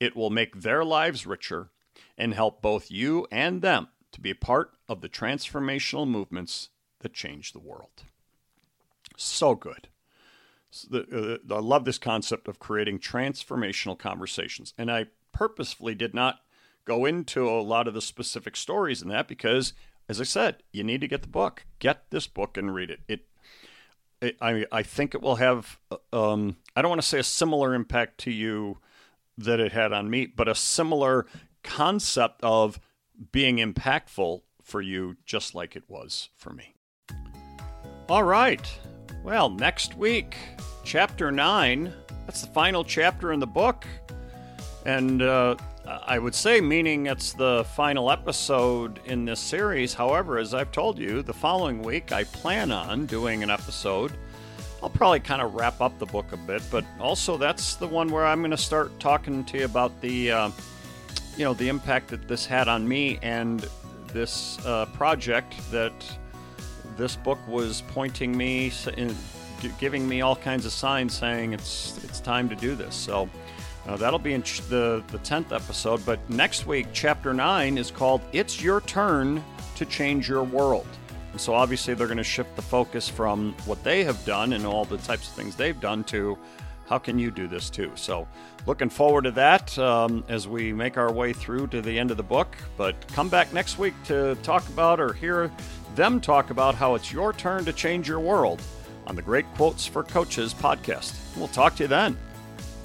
It 0.00 0.16
will 0.16 0.30
make 0.30 0.62
their 0.62 0.84
lives 0.84 1.26
richer 1.26 1.70
and 2.16 2.34
help 2.34 2.62
both 2.62 2.90
you 2.90 3.26
and 3.30 3.62
them 3.62 3.88
to 4.12 4.20
be 4.20 4.30
a 4.30 4.34
part 4.34 4.72
of 4.88 5.00
the 5.00 5.08
transformational 5.08 6.08
movements 6.08 6.68
that 7.00 7.12
change 7.12 7.52
the 7.52 7.58
world. 7.58 8.04
So 9.16 9.54
good. 9.54 9.88
Uh, 10.92 11.36
I 11.50 11.58
love 11.58 11.84
this 11.84 11.98
concept 11.98 12.48
of 12.48 12.58
creating 12.58 12.98
transformational 12.98 13.98
conversations. 13.98 14.74
And 14.76 14.90
I 14.90 15.06
purposefully 15.32 15.94
did 15.94 16.14
not 16.14 16.40
go 16.84 17.04
into 17.04 17.48
a 17.48 17.62
lot 17.62 17.88
of 17.88 17.94
the 17.94 18.02
specific 18.02 18.56
stories 18.56 19.02
in 19.02 19.08
that 19.08 19.28
because, 19.28 19.72
as 20.08 20.20
I 20.20 20.24
said, 20.24 20.62
you 20.72 20.84
need 20.84 21.00
to 21.00 21.08
get 21.08 21.22
the 21.22 21.28
book. 21.28 21.64
Get 21.78 22.10
this 22.10 22.26
book 22.26 22.56
and 22.56 22.74
read 22.74 22.90
it. 22.90 23.00
It, 23.08 23.20
it 24.20 24.36
I, 24.40 24.66
I 24.70 24.82
think 24.82 25.14
it 25.14 25.22
will 25.22 25.36
have, 25.36 25.78
uh, 25.90 25.96
um, 26.12 26.56
I 26.74 26.82
don't 26.82 26.88
want 26.90 27.02
to 27.02 27.08
say 27.08 27.18
a 27.18 27.24
similar 27.24 27.74
impact 27.74 28.18
to 28.18 28.30
you 28.30 28.78
that 29.38 29.60
it 29.60 29.72
had 29.72 29.92
on 29.92 30.10
me, 30.10 30.26
but 30.26 30.48
a 30.48 30.54
similar 30.54 31.26
concept 31.64 32.40
of 32.42 32.78
being 33.32 33.56
impactful 33.56 34.42
for 34.62 34.80
you, 34.80 35.16
just 35.24 35.54
like 35.54 35.74
it 35.74 35.84
was 35.88 36.30
for 36.36 36.52
me. 36.52 36.74
All 38.08 38.22
right. 38.22 38.66
Well, 39.24 39.50
next 39.50 39.96
week, 39.96 40.36
chapter 40.84 41.32
nine. 41.32 41.92
That's 42.26 42.42
the 42.42 42.52
final 42.52 42.84
chapter 42.84 43.32
in 43.32 43.40
the 43.40 43.46
book. 43.46 43.86
And 44.86 45.22
uh, 45.22 45.56
I 45.86 46.18
would 46.18 46.34
say, 46.34 46.60
meaning 46.60 47.06
it's 47.06 47.32
the 47.32 47.64
final 47.74 48.10
episode 48.10 49.00
in 49.06 49.24
this 49.24 49.40
series. 49.40 49.94
However, 49.94 50.38
as 50.38 50.54
I've 50.54 50.72
told 50.72 50.98
you, 50.98 51.22
the 51.22 51.32
following 51.32 51.82
week 51.82 52.12
I 52.12 52.24
plan 52.24 52.70
on 52.70 53.06
doing 53.06 53.42
an 53.42 53.50
episode. 53.50 54.12
I'll 54.82 54.90
probably 54.90 55.20
kind 55.20 55.40
of 55.40 55.54
wrap 55.54 55.80
up 55.80 55.98
the 55.98 56.06
book 56.06 56.32
a 56.32 56.36
bit, 56.36 56.62
but 56.70 56.84
also 57.00 57.38
that's 57.38 57.76
the 57.76 57.86
one 57.86 58.10
where 58.10 58.26
I'm 58.26 58.40
going 58.40 58.50
to 58.50 58.56
start 58.58 58.98
talking 59.00 59.44
to 59.46 59.58
you 59.58 59.64
about 59.64 59.98
the. 60.02 60.30
Uh, 60.30 60.50
you 61.36 61.44
know 61.44 61.54
the 61.54 61.68
impact 61.68 62.08
that 62.08 62.28
this 62.28 62.46
had 62.46 62.68
on 62.68 62.86
me 62.86 63.18
and 63.22 63.68
this 64.08 64.64
uh, 64.64 64.86
project 64.86 65.54
that 65.70 65.92
this 66.96 67.16
book 67.16 67.38
was 67.48 67.82
pointing 67.88 68.36
me 68.36 68.72
in, 68.96 69.14
giving 69.78 70.08
me 70.08 70.20
all 70.20 70.36
kinds 70.36 70.64
of 70.64 70.72
signs 70.72 71.16
saying 71.16 71.52
it's 71.52 72.02
it's 72.04 72.20
time 72.20 72.48
to 72.48 72.54
do 72.54 72.74
this. 72.74 72.94
So 72.94 73.28
uh, 73.86 73.96
that'll 73.96 74.18
be 74.18 74.34
in 74.34 74.42
ch- 74.42 74.60
the 74.68 75.02
the 75.08 75.18
10th 75.18 75.52
episode 75.52 76.04
but 76.06 76.18
next 76.30 76.66
week 76.66 76.86
chapter 76.92 77.34
9 77.34 77.78
is 77.78 77.90
called 77.90 78.20
it's 78.32 78.62
your 78.62 78.80
turn 78.82 79.42
to 79.76 79.84
change 79.84 80.28
your 80.28 80.44
world. 80.44 80.86
And 81.32 81.40
so 81.40 81.52
obviously 81.52 81.94
they're 81.94 82.06
going 82.06 82.16
to 82.18 82.22
shift 82.22 82.54
the 82.54 82.62
focus 82.62 83.08
from 83.08 83.54
what 83.64 83.82
they 83.82 84.04
have 84.04 84.24
done 84.24 84.52
and 84.52 84.64
all 84.64 84.84
the 84.84 84.98
types 84.98 85.28
of 85.28 85.34
things 85.34 85.56
they've 85.56 85.80
done 85.80 86.04
to 86.04 86.38
how 86.88 86.98
can 86.98 87.18
you 87.18 87.30
do 87.30 87.46
this 87.46 87.70
too? 87.70 87.90
So, 87.94 88.28
looking 88.66 88.90
forward 88.90 89.22
to 89.22 89.30
that 89.32 89.78
um, 89.78 90.24
as 90.28 90.46
we 90.46 90.72
make 90.72 90.96
our 90.96 91.12
way 91.12 91.32
through 91.32 91.68
to 91.68 91.82
the 91.82 91.98
end 91.98 92.10
of 92.10 92.16
the 92.16 92.22
book. 92.22 92.56
But 92.76 92.94
come 93.08 93.28
back 93.28 93.52
next 93.52 93.78
week 93.78 93.94
to 94.04 94.36
talk 94.42 94.68
about 94.68 95.00
or 95.00 95.12
hear 95.12 95.50
them 95.94 96.20
talk 96.20 96.50
about 96.50 96.74
how 96.74 96.94
it's 96.94 97.12
your 97.12 97.32
turn 97.32 97.64
to 97.64 97.72
change 97.72 98.08
your 98.08 98.20
world 98.20 98.60
on 99.06 99.16
the 99.16 99.22
Great 99.22 99.46
Quotes 99.54 99.86
for 99.86 100.02
Coaches 100.02 100.52
podcast. 100.52 101.14
We'll 101.36 101.48
talk 101.48 101.76
to 101.76 101.84
you 101.84 101.88
then. 101.88 102.18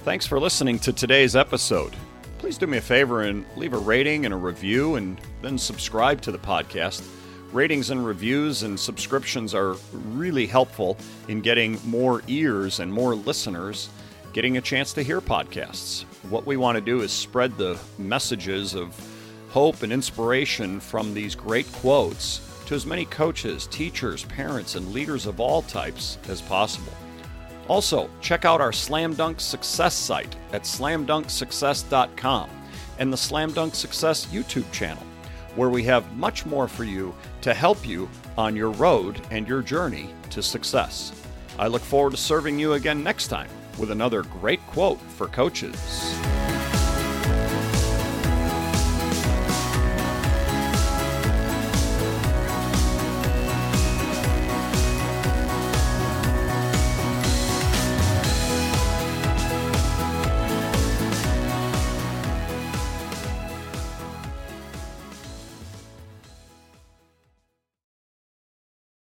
Thanks 0.03 0.25
for 0.25 0.39
listening 0.39 0.79
to 0.79 0.93
today's 0.93 1.35
episode. 1.35 1.95
Please 2.37 2.57
do 2.57 2.67
me 2.67 2.77
a 2.77 2.81
favor 2.81 3.23
and 3.23 3.45
leave 3.57 3.73
a 3.73 3.77
rating 3.77 4.25
and 4.25 4.33
a 4.33 4.37
review 4.37 4.95
and 4.95 5.19
then 5.41 5.57
subscribe 5.57 6.21
to 6.21 6.31
the 6.31 6.37
podcast. 6.37 7.01
Ratings 7.51 7.89
and 7.89 8.05
reviews 8.05 8.61
and 8.61 8.79
subscriptions 8.79 9.55
are 9.55 9.75
really 9.91 10.45
helpful 10.45 10.97
in 11.27 11.41
getting 11.41 11.79
more 11.83 12.21
ears 12.27 12.79
and 12.79 12.93
more 12.93 13.15
listeners 13.15 13.89
getting 14.33 14.57
a 14.57 14.61
chance 14.61 14.93
to 14.93 15.01
hear 15.01 15.19
podcasts. 15.19 16.03
What 16.29 16.45
we 16.45 16.57
want 16.57 16.75
to 16.75 16.81
do 16.81 17.01
is 17.01 17.11
spread 17.11 17.57
the 17.57 17.79
messages 17.97 18.75
of 18.75 18.95
hope 19.49 19.81
and 19.81 19.91
inspiration 19.91 20.79
from 20.79 21.15
these 21.15 21.33
great 21.33 21.65
quotes 21.73 22.41
to 22.67 22.75
as 22.75 22.85
many 22.85 23.05
coaches, 23.05 23.65
teachers, 23.65 24.25
parents, 24.25 24.75
and 24.75 24.93
leaders 24.93 25.25
of 25.25 25.39
all 25.39 25.63
types 25.63 26.19
as 26.27 26.41
possible. 26.43 26.93
Also, 27.67 28.11
check 28.21 28.45
out 28.45 28.61
our 28.61 28.71
Slam 28.71 29.15
Dunk 29.15 29.39
Success 29.39 29.95
site 29.95 30.35
at 30.53 30.63
slamdunksuccess.com 30.63 32.49
and 32.99 33.11
the 33.11 33.17
Slam 33.17 33.51
Dunk 33.53 33.73
Success 33.73 34.27
YouTube 34.27 34.71
channel 34.71 35.03
where 35.55 35.69
we 35.69 35.83
have 35.83 36.15
much 36.17 36.45
more 36.45 36.67
for 36.67 36.83
you 36.83 37.13
to 37.41 37.53
help 37.53 37.87
you 37.87 38.09
on 38.37 38.55
your 38.55 38.71
road 38.71 39.21
and 39.31 39.47
your 39.47 39.61
journey 39.61 40.13
to 40.29 40.41
success. 40.41 41.11
I 41.57 41.67
look 41.67 41.81
forward 41.81 42.11
to 42.11 42.17
serving 42.17 42.59
you 42.59 42.73
again 42.73 43.03
next 43.03 43.27
time 43.27 43.49
with 43.77 43.91
another 43.91 44.23
great 44.23 44.65
quote 44.67 44.99
for 45.01 45.27
coaches. 45.27 45.77